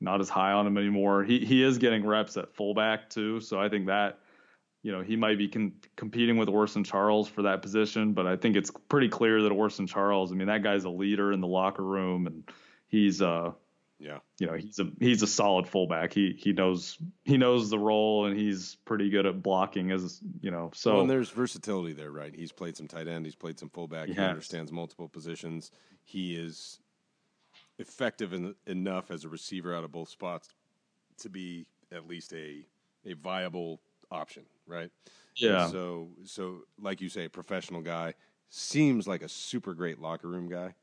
[0.00, 1.24] not as high on him anymore.
[1.24, 4.18] He he is getting reps at fullback too, so I think that
[4.82, 8.36] you know, he might be con- competing with Orson Charles for that position, but I
[8.36, 11.48] think it's pretty clear that Orson Charles, I mean, that guy's a leader in the
[11.48, 12.48] locker room and
[12.86, 13.52] he's uh
[14.00, 14.18] Yeah.
[14.38, 16.12] you know, he's a he's a solid fullback.
[16.12, 20.50] He he knows he knows the role and he's pretty good at blocking as, you
[20.52, 20.70] know.
[20.74, 22.32] So well, and there's versatility there, right?
[22.34, 25.72] He's played some tight end, he's played some fullback, He he, understands multiple positions.
[26.04, 26.78] He is
[27.78, 30.48] effective in, enough as a receiver out of both spots
[31.18, 32.64] to be at least a
[33.04, 33.80] a viable
[34.10, 34.90] option, right?
[35.36, 35.64] yeah.
[35.64, 38.14] And so so like you say, a professional guy
[38.50, 40.74] seems like a super great locker room guy.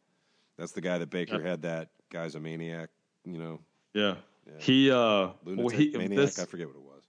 [0.58, 1.50] That's the guy that Baker Yeah.
[1.50, 2.90] had that guy's a maniac,
[3.26, 3.60] you know,
[3.94, 4.16] yeah.
[4.48, 4.54] Yeah.
[4.60, 7.04] He uh lunatic well, he, maniac, this, I forget what it was.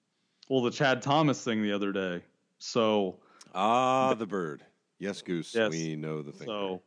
[0.48, 2.22] well the Chad Thomas thing the other day.
[2.58, 3.18] So
[3.56, 4.62] Ah, the bird.
[4.98, 5.54] Yes, Goose.
[5.54, 5.70] Yes.
[5.70, 6.46] We know the thing.
[6.46, 6.82] So,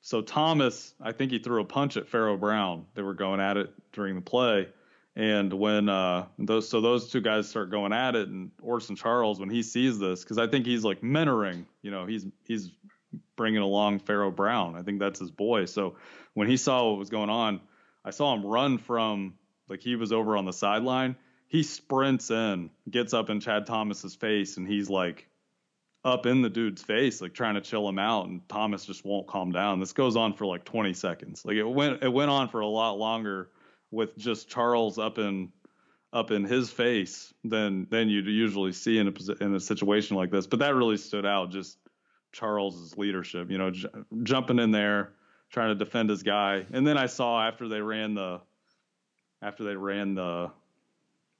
[0.00, 2.86] so Thomas, I think he threw a punch at Pharaoh Brown.
[2.94, 4.68] They were going at it during the play,
[5.16, 9.40] and when uh, those so those two guys start going at it, and Orson Charles,
[9.40, 12.70] when he sees this, because I think he's like mentoring, you know, he's he's
[13.34, 14.76] bringing along Pharaoh Brown.
[14.76, 15.64] I think that's his boy.
[15.64, 15.96] So
[16.34, 17.60] when he saw what was going on,
[18.06, 19.34] I saw him run from
[19.68, 21.16] like he was over on the sideline.
[21.48, 25.28] He sprints in, gets up in Chad Thomas's face, and he's like
[26.04, 29.26] up in the dude's face, like trying to chill him out, and Thomas just won't
[29.26, 29.80] calm down.
[29.80, 31.44] This goes on for like 20 seconds.
[31.44, 33.50] Like it went it went on for a lot longer
[33.90, 35.50] with just Charles up in
[36.12, 40.30] up in his face than than you'd usually see in a in a situation like
[40.30, 40.46] this.
[40.46, 41.50] But that really stood out.
[41.50, 41.76] Just
[42.32, 43.88] Charles's leadership, you know, j-
[44.22, 45.12] jumping in there,
[45.50, 46.64] trying to defend his guy.
[46.72, 48.40] And then I saw after they ran the
[49.42, 50.50] after they ran the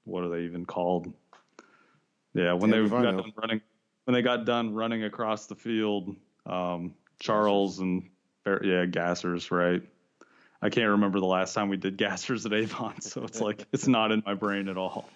[0.04, 1.12] what are they even called?
[2.34, 3.60] Yeah, when they got done running
[4.04, 8.08] when they got done running across the field, um, Charles and
[8.46, 9.82] yeah, Gassers, right?
[10.62, 13.88] I can't remember the last time we did Gassers at Avon, so it's like it's
[13.88, 15.08] not in my brain at all.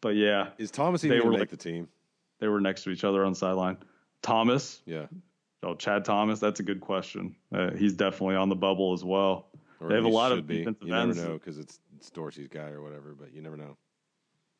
[0.00, 1.88] But yeah, Is Thomas They even were make like- the team?
[2.40, 3.76] they were next to each other on the sideline.
[4.20, 5.06] Thomas, Yeah.
[5.62, 7.34] Oh Chad Thomas, that's a good question.
[7.54, 9.48] Uh, he's definitely on the bubble as well.
[9.80, 10.58] Or They have a lot of be.
[10.58, 11.18] defensive You never ends.
[11.22, 13.76] know because it's, it's Dorsey's guy or whatever, but you never know.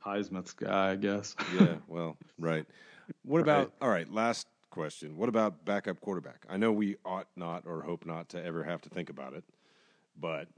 [0.04, 1.36] Highsmith's guy, I guess.
[1.58, 2.66] Yeah, well, right.
[3.24, 3.72] What about, Right.
[3.82, 5.16] all right, last question.
[5.16, 6.44] What about backup quarterback?
[6.48, 9.44] I know we ought not or hope not to ever have to think about it,
[10.18, 10.48] but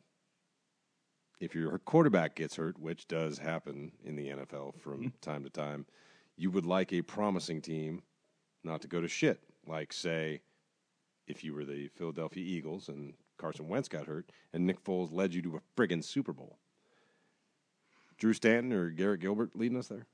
[1.41, 5.09] if your quarterback gets hurt, which does happen in the NFL from Mm-hmm.
[5.21, 5.85] time to time,
[6.37, 8.03] you would like a promising team
[8.63, 9.41] not to go to shit.
[9.67, 10.43] Like, say,
[11.27, 15.35] if you were the Philadelphia Eagles and Carson Wentz got hurt and Nick Foles led
[15.35, 16.59] you to a friggin' Super Bowl.
[18.19, 20.07] Drew Stanton or Garrett Gilbert leading us there?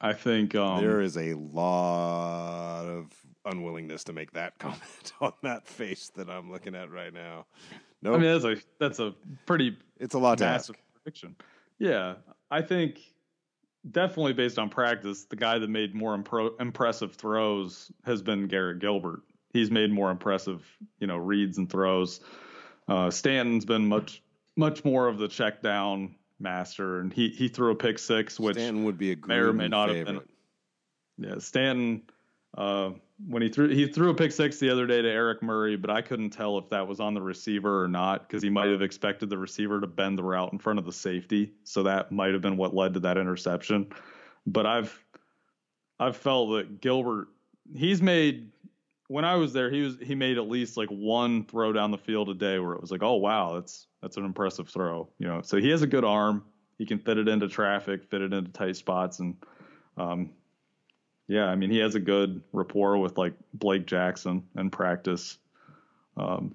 [0.00, 3.12] I think um, there is a lot of
[3.44, 7.46] unwillingness to make that comment on that face that I'm looking at right now.
[8.02, 9.14] No, I mean that's a that's a
[9.44, 11.02] pretty it's a lot to massive ask.
[11.02, 11.36] prediction.
[11.78, 12.14] Yeah,
[12.50, 13.00] I think
[13.88, 18.78] definitely based on practice, the guy that made more impro- impressive throws has been Garrett
[18.80, 19.20] Gilbert.
[19.52, 20.64] He's made more impressive,
[21.00, 22.20] you know, reads and throws.
[22.88, 24.22] Uh, Stanton's been much
[24.56, 28.56] much more of the check down master, and he he threw a pick six, which
[28.56, 30.20] Stanton would be a may or may not have been-
[31.18, 32.02] yeah, Stanton.
[32.56, 32.90] Uh,
[33.28, 35.90] when he threw he threw a pick six the other day to Eric Murray, but
[35.90, 38.82] I couldn't tell if that was on the receiver or not because he might have
[38.82, 42.32] expected the receiver to bend the route in front of the safety, so that might
[42.32, 43.86] have been what led to that interception.
[44.46, 45.04] But I've
[45.98, 47.28] I've felt that Gilbert
[47.74, 48.50] he's made
[49.08, 51.98] when I was there he was he made at least like one throw down the
[51.98, 55.26] field a day where it was like oh wow that's that's an impressive throw you
[55.28, 55.42] know?
[55.42, 56.44] So he has a good arm.
[56.78, 59.36] He can fit it into traffic fit it into tight spots and
[59.96, 60.30] um,
[61.30, 65.38] yeah, I mean, he has a good rapport with like Blake Jackson in practice.
[66.16, 66.54] Um,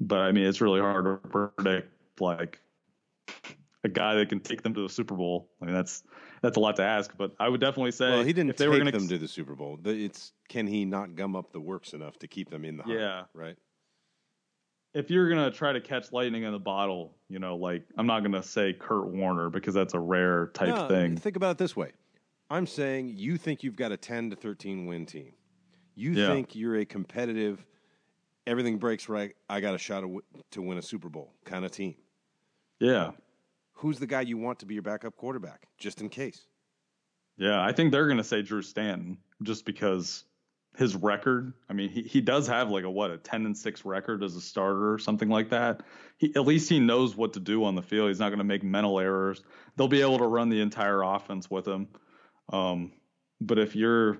[0.00, 1.90] but I mean, it's really hard to predict
[2.20, 2.58] like
[3.84, 5.50] a guy that can take them to the Super Bowl.
[5.60, 6.02] I mean, that's
[6.40, 8.64] that's a lot to ask, but I would definitely say well, he didn't if they
[8.64, 9.78] take were gonna, them to the Super Bowl.
[9.80, 12.82] The- It's can he not gum up the works enough to keep them in the
[12.82, 13.24] hunt, Yeah.
[13.34, 13.56] right?
[14.94, 18.22] if you're gonna try to catch lightning in the bottle, you know, like I'm not
[18.22, 21.16] gonna say Kurt Warner because that's a rare type No, thing.
[21.16, 21.90] Think about it this way.
[22.54, 25.32] I'm saying you think you've got a 10 to 13 win team.
[25.96, 26.28] You Yeah.
[26.28, 27.66] think you're a competitive,
[28.46, 30.04] everything breaks right, I got a shot
[30.52, 31.96] to win a Super Bowl kind of team.
[32.78, 33.12] Yeah,
[33.78, 36.46] Who's the guy you want to be your backup quarterback, just in case?
[37.36, 40.24] yeah, I think they're gonna say Drew Stanton just because
[40.76, 41.52] his record.
[41.68, 44.36] I mean, he he does have like a what a ten and six record as
[44.36, 45.82] a starter or something like that.
[46.18, 48.08] He at least he knows what to do on the field.
[48.08, 49.42] He's not gonna make mental errors.
[49.76, 51.88] They'll be able to run the entire offense with him.
[52.52, 52.92] Um,
[53.40, 54.18] but if you're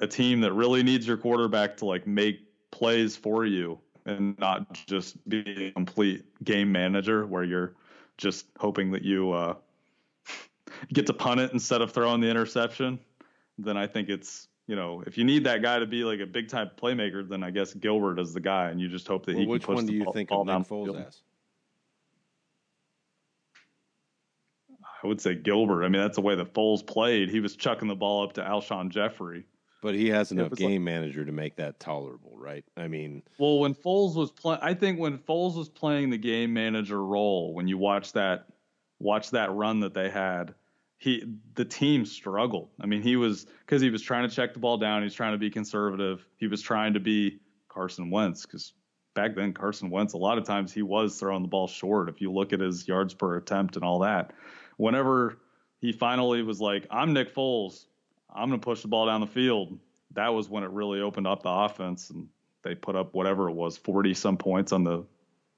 [0.00, 2.40] a team that really needs your quarterback to like make
[2.70, 7.74] plays for you and not just be a complete game manager where you're
[8.18, 9.54] just hoping that you uh,
[10.92, 12.98] get to punt it instead of throwing the interception,
[13.58, 16.26] then I think it's you know if you need that guy to be like a
[16.26, 19.34] big time playmaker, then I guess Gilbert is the guy, and you just hope that
[19.34, 21.06] Well, he which can push one the do you ball, think ball of Nick Foles
[21.06, 21.22] as?
[25.02, 25.84] I would say Gilbert.
[25.84, 27.28] I mean, that's the way that Foles played.
[27.28, 29.46] He was chucking the ball up to Alshon Jeffery.
[29.82, 32.64] But he has enough was like- game manager to make that tolerable, right?
[32.76, 36.52] I mean, Well, when Foles was playing, I think when Foles was playing the game
[36.52, 38.46] manager role, when you watch that,
[39.00, 40.54] watch that run that they had,
[40.98, 41.24] he
[41.54, 42.70] the team struggled.
[42.80, 45.02] I mean, he was because he was trying to check the ball down.
[45.02, 46.24] He's trying to be conservative.
[46.36, 48.72] He was trying to be Carson Wentz because
[49.14, 52.08] back then Carson Wentz a lot of times he was throwing the ball short.
[52.08, 54.32] If you look at his yards per attempt and all that,
[54.82, 55.38] whenever
[55.80, 57.86] he finally was like, "I'm Nick Foles,
[58.34, 59.78] I'm going to push the ball down the field,"
[60.12, 62.28] that was when it really opened up the offense and
[62.62, 65.04] they put up whatever it was, 40 some points on the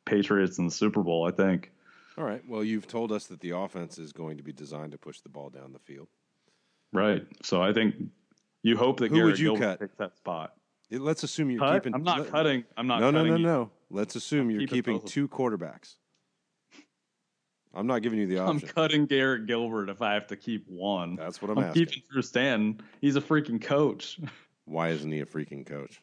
[0.07, 1.71] Patriots in the Super Bowl, I think.
[2.17, 2.43] all right.
[2.49, 5.29] Well, you've told us that the offense is going to be designed to push the
[5.29, 6.09] ball down the field.
[6.93, 7.27] Right.
[7.43, 7.95] So I think
[8.63, 9.81] you hope that Who Garrett would you Gilbert cut?
[9.81, 10.55] takes that spot.
[10.91, 11.83] It- let's assume you're Cut?
[11.83, 11.95] keeping.
[11.95, 12.65] I'm not let- cutting.
[12.77, 13.43] I'm not cutting No, no, cutting.
[13.45, 13.71] no, no.
[13.91, 15.97] Let's assume you're keeping keeping two quarterbacks.
[17.75, 18.69] I'm not giving you the option.
[18.69, 21.17] I'm cutting Garrett Gilbert if I have to keep one.
[21.17, 21.87] That's what I'm, I'm, asking.
[21.87, 22.81] keeping Drew Stanton.
[23.01, 24.19] He's a freaking coach.
[24.65, 26.01] Why isn't he a freaking coach?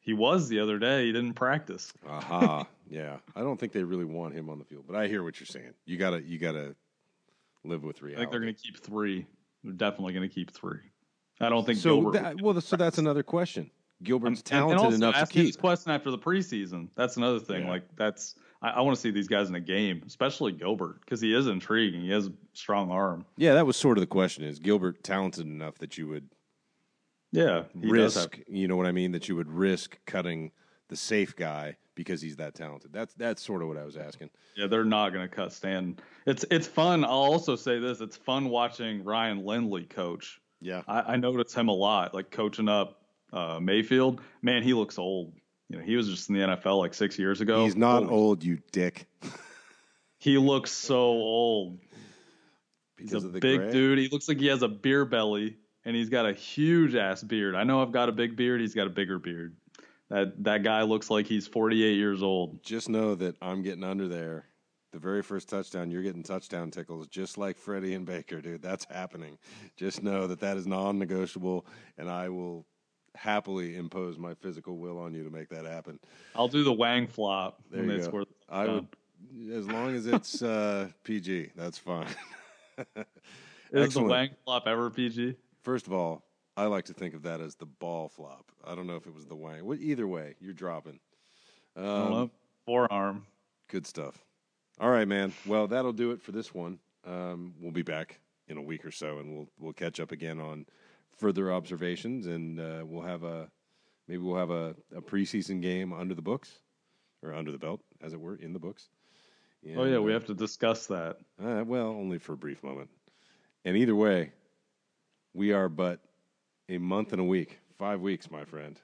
[0.00, 1.06] He was the other day.
[1.06, 1.92] He didn't practice.
[2.06, 2.66] Aha.
[2.90, 3.16] yeah.
[3.34, 5.46] I don't think they really want him on the field, but I hear what you're
[5.46, 5.72] saying.
[5.86, 6.74] You gotta you gotta
[7.64, 8.20] live with I reality.
[8.20, 9.26] think they're going to keep three.
[9.62, 10.80] They're definitely going to keep three.
[11.40, 12.22] I don't think so Gilbert.
[12.22, 13.70] that, well, so that's another question.
[14.02, 16.88] Gilbert's and- and talented also enough to ask this question after the preseason.
[16.94, 17.64] That's another thing.
[17.64, 17.70] Yeah.
[17.70, 18.34] Like that's
[18.64, 21.46] I, I want to see these guys in a game, especially Gilbert, because he is
[21.46, 22.00] intriguing.
[22.00, 23.26] He has a strong arm.
[23.36, 26.28] Yeah, that was sort of the question: Is Gilbert talented enough that you would
[27.32, 28.40] Yeah, does have- risk?
[28.48, 29.12] You know what I mean?
[29.12, 30.52] That you would risk cutting
[30.88, 32.92] the safe guy because he's that talented.
[32.92, 34.30] That's that's sort of what I was asking.
[34.56, 35.96] Yeah, they're not going to cut Stan.
[36.26, 37.04] It's it's fun.
[37.04, 40.40] I'll also say this: it's fun watching Ryan Lindley coach.
[40.60, 40.80] Yeah.
[40.88, 43.02] I, I notice him a lot, like coaching up
[43.34, 44.22] uh, Mayfield.
[44.40, 45.34] Man, he looks old.
[45.68, 47.64] You know, he was just in the NFL like six years ago.
[47.64, 49.06] He's not Holy- old, you dick.
[50.18, 51.78] He looks so old.
[52.98, 53.72] He's Because a of the big gray?
[53.72, 53.98] dude.
[53.98, 57.54] He looks like he has a beer belly, and he's got a huge ass beard.
[57.54, 58.60] I know I've got a big beard.
[58.60, 59.56] He's got a bigger beard.
[60.10, 62.62] That that guy looks like he's 48 years old.
[62.62, 64.46] Just know that I'm getting under there.
[64.92, 68.62] The very first touchdown, you're getting touchdown tickles, just like Freddie and Baker, dude.
[68.62, 69.38] That's happening.
[69.76, 71.66] Just know that that is non-negotiable,
[71.98, 72.64] and I will
[73.14, 75.98] happily impose my physical will on you to make that happen.
[76.34, 78.24] I'll do the wang flop There you go.
[78.48, 78.88] I would,
[79.52, 82.08] as long as it's uh, PG, that's fine.
[83.72, 85.36] Is the wang flop ever PG?
[85.62, 86.22] First of all,
[86.56, 88.52] I like to think of that as the ball flop.
[88.64, 89.64] I don't know if it was the wang.
[89.64, 91.00] Well, either way, you're dropping.
[91.76, 92.30] Um.
[92.66, 93.26] Forearm.
[93.68, 94.24] Good stuff.
[94.80, 95.32] All right, man.
[95.46, 96.78] Well, that'll do it for this one.
[97.06, 100.40] Um, we'll be back in a week or so, and we'll we'll catch up again
[100.40, 100.66] on
[101.18, 103.48] further observations, and uh, we'll have a
[104.08, 106.58] maybe we'll have a, a preseason game under the books
[107.22, 108.88] or under the belt, as it were, in the books.
[109.76, 111.16] oh yeah, we uh, have to discuss that.
[111.42, 112.90] uh, well, only for a brief moment.
[113.64, 114.32] And either way,
[115.32, 116.00] we are but
[116.68, 118.78] a month and a week, five weeks, my friend.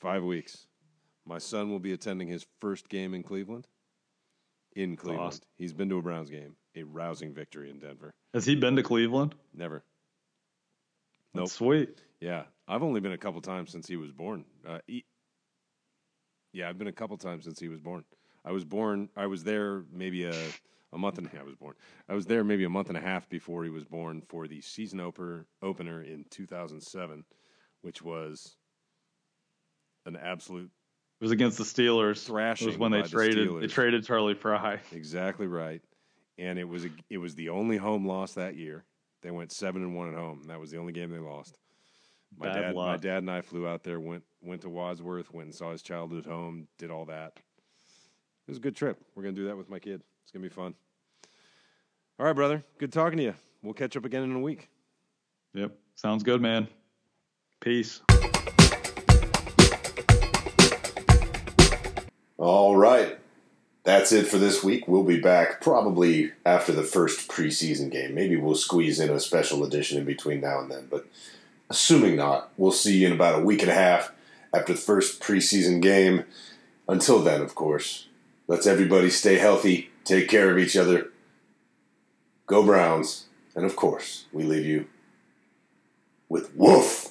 [0.00, 0.66] Five weeks.
[1.26, 3.66] My son will be attending his first game in Cleveland.
[4.74, 5.20] In Cleveland.
[5.20, 5.42] awesome.
[5.56, 8.12] He's been to a Browns game, a rousing victory in Denver.
[8.32, 9.34] Has he been to Cleveland?
[9.52, 9.82] Never.
[11.34, 11.48] Nope.
[11.48, 11.98] Sweet.
[12.20, 14.44] Yeah, I've only been a couple times since he was born.
[14.66, 15.04] Uh, he,
[16.52, 18.04] yeah, I've been a couple times since he was born.
[18.44, 19.08] I was born.
[19.16, 20.34] I was there maybe a
[20.92, 21.40] a month and a half.
[21.40, 21.74] I was born.
[22.08, 24.60] I was there maybe a month and a half before he was born for the
[24.60, 27.24] season opener opener in 2007,
[27.82, 28.56] which was
[30.06, 30.70] an absolute
[31.20, 32.24] It was against the Steelers.
[32.24, 34.80] Thrashing it was when they by the traded they traded Charlie Frye.
[34.92, 35.82] Exactly right.
[36.38, 38.84] And it was a, it was the only home loss that year.
[39.22, 40.44] They went seven and one at home.
[40.46, 41.56] That was the only game they lost.
[42.38, 45.46] My Bad dad, my dad and I flew out there, went went to Wadsworth, went
[45.46, 47.32] and saw his childhood home, did all that.
[47.36, 48.98] It was a good trip.
[49.14, 50.02] We're gonna do that with my kid.
[50.22, 50.74] It's gonna be fun.
[52.18, 52.62] All right, brother.
[52.78, 53.34] Good talking to you.
[53.62, 54.68] We'll catch up again in a week.
[55.54, 55.72] Yep.
[55.96, 56.68] Sounds good, man.
[57.60, 58.00] Peace.
[62.38, 63.19] All right.
[63.90, 64.86] That's it for this week.
[64.86, 68.14] We'll be back probably after the first preseason game.
[68.14, 71.06] Maybe we'll squeeze in a special edition in between now and then, but
[71.68, 74.12] assuming not, we'll see you in about a week and a half
[74.54, 76.22] after the first preseason game.
[76.88, 78.06] Until then, of course,
[78.46, 81.10] let's everybody stay healthy, take care of each other.
[82.46, 83.26] Go Browns.
[83.56, 84.86] And of course, we leave you
[86.28, 87.08] with Woof.